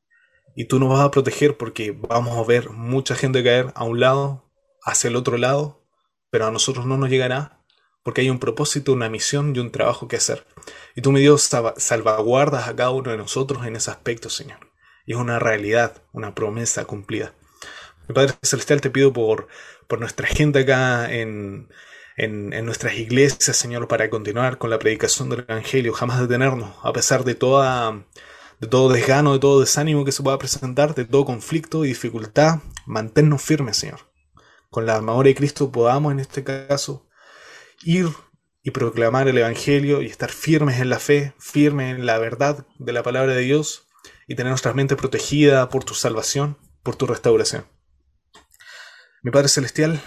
Y 0.57 0.67
tú 0.67 0.79
nos 0.79 0.91
vas 0.91 1.01
a 1.01 1.11
proteger 1.11 1.57
porque 1.57 1.93
vamos 1.93 2.37
a 2.37 2.47
ver 2.47 2.71
mucha 2.71 3.15
gente 3.15 3.43
caer 3.43 3.73
a 3.75 3.85
un 3.85 4.01
lado, 4.01 4.51
hacia 4.85 5.09
el 5.09 5.17
otro 5.17 5.39
lado, 5.39 5.87
pero 6.31 6.47
a 6.47 6.51
nosotros 6.51 6.87
no 6.87 6.97
nos 6.97 7.09
llegará 7.09 7.61
porque 8.03 8.23
hay 8.23 8.31
un 8.31 8.39
propósito, 8.39 8.93
una 8.93 9.09
misión 9.11 9.55
y 9.55 9.59
un 9.59 9.71
trabajo 9.71 10.09
que 10.09 10.17
hacer. 10.17 10.47
Y 10.97 11.03
tú, 11.03 11.13
mi 11.13 11.21
Dios, 11.21 11.49
salvaguardas 11.77 12.69
a 12.69 12.75
cada 12.75 12.91
uno 12.91 13.11
de 13.11 13.19
nosotros 13.19 13.67
en 13.67 13.77
ese 13.77 13.91
aspecto, 13.91 14.31
Señor. 14.31 14.70
Y 15.11 15.15
es 15.15 15.19
una 15.19 15.41
realidad, 15.41 16.05
una 16.13 16.37
promesa 16.37 16.85
cumplida. 16.85 17.35
Padre 18.15 18.35
Celestial, 18.43 18.81
te 18.81 18.91
pido 18.91 19.13
por, 19.13 19.49
por 19.89 19.99
nuestra 19.99 20.29
gente 20.29 20.61
acá 20.61 21.13
en, 21.13 21.69
en, 22.17 22.53
en, 22.53 22.65
nuestras 22.65 22.95
iglesias, 22.95 23.57
Señor, 23.57 23.89
para 23.89 24.09
continuar 24.09 24.57
con 24.57 24.71
la 24.71 24.79
predicación 24.79 25.29
del 25.29 25.45
Evangelio, 25.49 25.93
jamás 25.95 26.21
detenernos, 26.21 26.77
a 26.85 26.93
pesar 26.93 27.25
de 27.25 27.35
toda 27.35 28.07
de 28.61 28.69
todo 28.69 28.89
desgano, 28.89 29.33
de 29.33 29.41
todo 29.41 29.59
desánimo 29.59 30.05
que 30.05 30.13
se 30.13 30.23
pueda 30.23 30.39
presentar, 30.39 30.95
de 30.95 31.05
todo 31.05 31.25
conflicto 31.25 31.85
y 31.85 31.89
dificultad, 31.89 32.61
manténnos 32.87 33.43
firmes, 33.43 33.79
Señor. 33.79 34.13
Con 34.71 34.87
la 34.87 34.95
armadura 34.95 35.27
de 35.27 35.35
Cristo 35.35 35.73
podamos, 35.73 36.13
en 36.13 36.21
este 36.21 36.45
caso, 36.45 37.09
ir 37.83 38.07
y 38.63 38.71
proclamar 38.71 39.27
el 39.27 39.39
Evangelio 39.39 40.03
y 40.03 40.07
estar 40.07 40.31
firmes 40.31 40.79
en 40.79 40.89
la 40.89 41.01
fe, 41.01 41.35
firmes 41.41 41.97
en 41.97 42.07
la 42.07 42.17
verdad 42.19 42.65
de 42.79 42.93
la 42.93 43.03
palabra 43.03 43.35
de 43.35 43.41
Dios 43.41 43.89
y 44.31 44.37
tener 44.37 44.53
nuestra 44.53 44.73
mente 44.73 44.95
protegida 44.95 45.69
por 45.69 45.83
tu 45.83 45.93
salvación, 45.93 46.57
por 46.85 46.95
tu 46.95 47.05
restauración. 47.09 47.65
Mi 49.25 49.33
Padre 49.33 49.49
Celestial, 49.49 50.01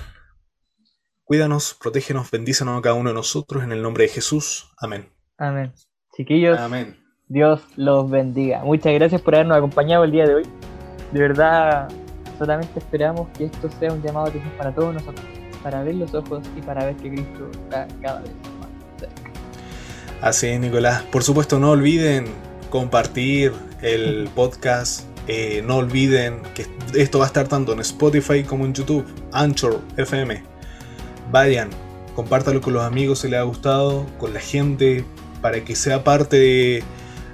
cuídanos, 1.25 1.73
protégenos, 1.73 2.31
bendícenos 2.31 2.79
a 2.79 2.81
cada 2.81 2.95
uno 2.95 3.09
de 3.09 3.15
nosotros 3.15 3.65
en 3.65 3.73
el 3.73 3.81
nombre 3.81 4.05
de 4.05 4.09
Jesús. 4.09 4.71
Amén. 4.79 5.09
Amén. 5.37 5.73
Chiquillos, 6.15 6.57
Amén. 6.57 7.03
Dios 7.27 7.63
los 7.75 8.09
bendiga. 8.09 8.63
Muchas 8.63 8.93
gracias 8.93 9.21
por 9.21 9.35
habernos 9.35 9.57
acompañado 9.57 10.05
el 10.05 10.11
día 10.11 10.25
de 10.25 10.35
hoy. 10.35 10.43
De 11.11 11.19
verdad, 11.19 11.89
solamente 12.39 12.79
esperamos 12.79 13.27
que 13.37 13.47
esto 13.47 13.69
sea 13.77 13.91
un 13.91 14.01
llamado 14.01 14.31
de 14.31 14.39
para 14.57 14.73
todos 14.73 14.93
nosotros 14.93 15.25
para 15.61 15.83
ver 15.83 15.95
los 15.95 16.13
ojos 16.13 16.47
y 16.55 16.61
para 16.61 16.85
ver 16.85 16.95
que 16.95 17.09
Cristo 17.09 17.51
está 17.51 17.89
cada 18.01 18.21
vez 18.21 18.31
más 18.61 18.69
cerca. 18.97 19.31
Así 20.21 20.47
es, 20.47 20.61
Nicolás. 20.61 21.01
Por 21.11 21.23
supuesto, 21.23 21.59
no 21.59 21.71
olviden 21.71 22.52
compartir 22.73 23.53
el 23.83 24.27
podcast. 24.33 25.01
Eh, 25.27 25.61
no 25.63 25.75
olviden 25.75 26.41
que 26.55 26.65
esto 26.95 27.19
va 27.19 27.25
a 27.25 27.27
estar 27.27 27.47
tanto 27.47 27.71
en 27.71 27.79
Spotify 27.81 28.41
como 28.41 28.65
en 28.65 28.73
YouTube, 28.73 29.05
Anchor 29.31 29.79
FM. 29.95 30.41
Vayan, 31.31 31.69
compártalo 32.15 32.61
con 32.61 32.73
los 32.73 32.83
amigos 32.83 33.19
si 33.19 33.29
les 33.29 33.39
ha 33.39 33.43
gustado, 33.43 34.07
con 34.17 34.33
la 34.33 34.39
gente, 34.39 35.05
para 35.39 35.63
que 35.63 35.75
sea 35.75 36.03
parte 36.03 36.37
de, 36.37 36.83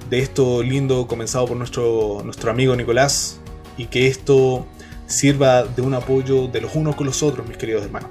de 0.09 0.19
esto 0.19 0.61
lindo 0.61 1.07
comenzado 1.07 1.47
por 1.47 1.55
nuestro, 1.55 2.21
nuestro 2.25 2.51
amigo 2.51 2.75
Nicolás 2.75 3.39
y 3.77 3.85
que 3.85 4.07
esto 4.07 4.67
sirva 5.07 5.63
de 5.63 5.81
un 5.81 5.93
apoyo 5.93 6.49
de 6.49 6.59
los 6.59 6.75
unos 6.75 6.97
con 6.97 7.05
los 7.05 7.23
otros, 7.23 7.47
mis 7.47 7.55
queridos 7.55 7.85
hermanos. 7.85 8.09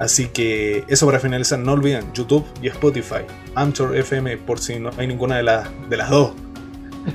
Así 0.00 0.28
que 0.28 0.82
eso 0.88 1.04
para 1.04 1.20
finalizar, 1.20 1.58
no 1.58 1.72
olviden 1.72 2.10
YouTube 2.14 2.46
y 2.62 2.68
Spotify, 2.68 3.20
Anchor 3.54 3.94
FM 3.94 4.38
por 4.38 4.58
si 4.58 4.80
no 4.80 4.88
hay 4.96 5.06
ninguna 5.06 5.36
de, 5.36 5.42
las 5.42 5.68
de 5.90 5.96
las 5.98 6.08
dos. 6.08 6.32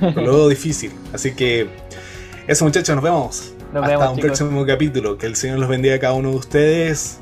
Lo 0.00 0.14
veo 0.14 0.48
difícil. 0.48 0.92
Así 1.12 1.34
que 1.34 1.68
eso 2.46 2.64
muchachos, 2.64 2.94
nos 2.94 3.02
vemos. 3.02 3.52
Hasta 3.74 4.10
un 4.10 4.18
próximo 4.20 4.64
capítulo. 4.64 5.18
Que 5.18 5.26
el 5.26 5.34
Señor 5.34 5.58
los 5.58 5.68
bendiga 5.68 5.96
a 5.96 5.98
cada 5.98 6.12
uno 6.14 6.30
de 6.30 6.36
ustedes. 6.36 7.18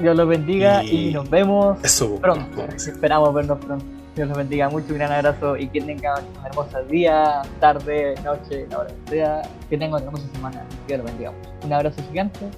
Dios 0.00 0.16
los 0.16 0.28
bendiga 0.28 0.82
y, 0.82 1.12
nos 1.12 1.30
vemos 1.30 1.78
pronto. 2.20 2.66
Esperamos 2.74 3.32
vernos 3.32 3.64
pronto. 3.64 3.84
Dios 4.16 4.26
los 4.26 4.36
bendiga 4.36 4.68
mucho, 4.68 4.86
un 4.90 4.98
gran 4.98 5.12
abrazo 5.12 5.56
y 5.56 5.68
que 5.68 5.82
tengan 5.82 6.24
un 6.40 6.46
hermoso 6.46 6.82
día, 6.84 7.42
tarde, 7.60 8.14
noche, 8.24 8.66
la 8.70 8.78
hora 8.78 8.88
que 9.04 9.10
sea. 9.10 9.42
Que 9.70 9.78
tengan 9.78 10.02
una 10.02 10.06
hermosa 10.06 10.26
semana. 10.34 10.64
Dios 10.88 10.98
los 10.98 11.06
bendiga 11.06 11.30
mucho. 11.30 11.50
Un 11.64 11.72
abrazo 11.72 12.02
gigante 12.10 12.50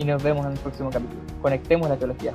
y 0.00 0.04
nos 0.04 0.22
vemos 0.22 0.46
en 0.46 0.52
el 0.52 0.58
próximo 0.58 0.90
capítulo. 0.90 1.20
Conectemos 1.42 1.88
la 1.88 1.96
teología 1.96 2.32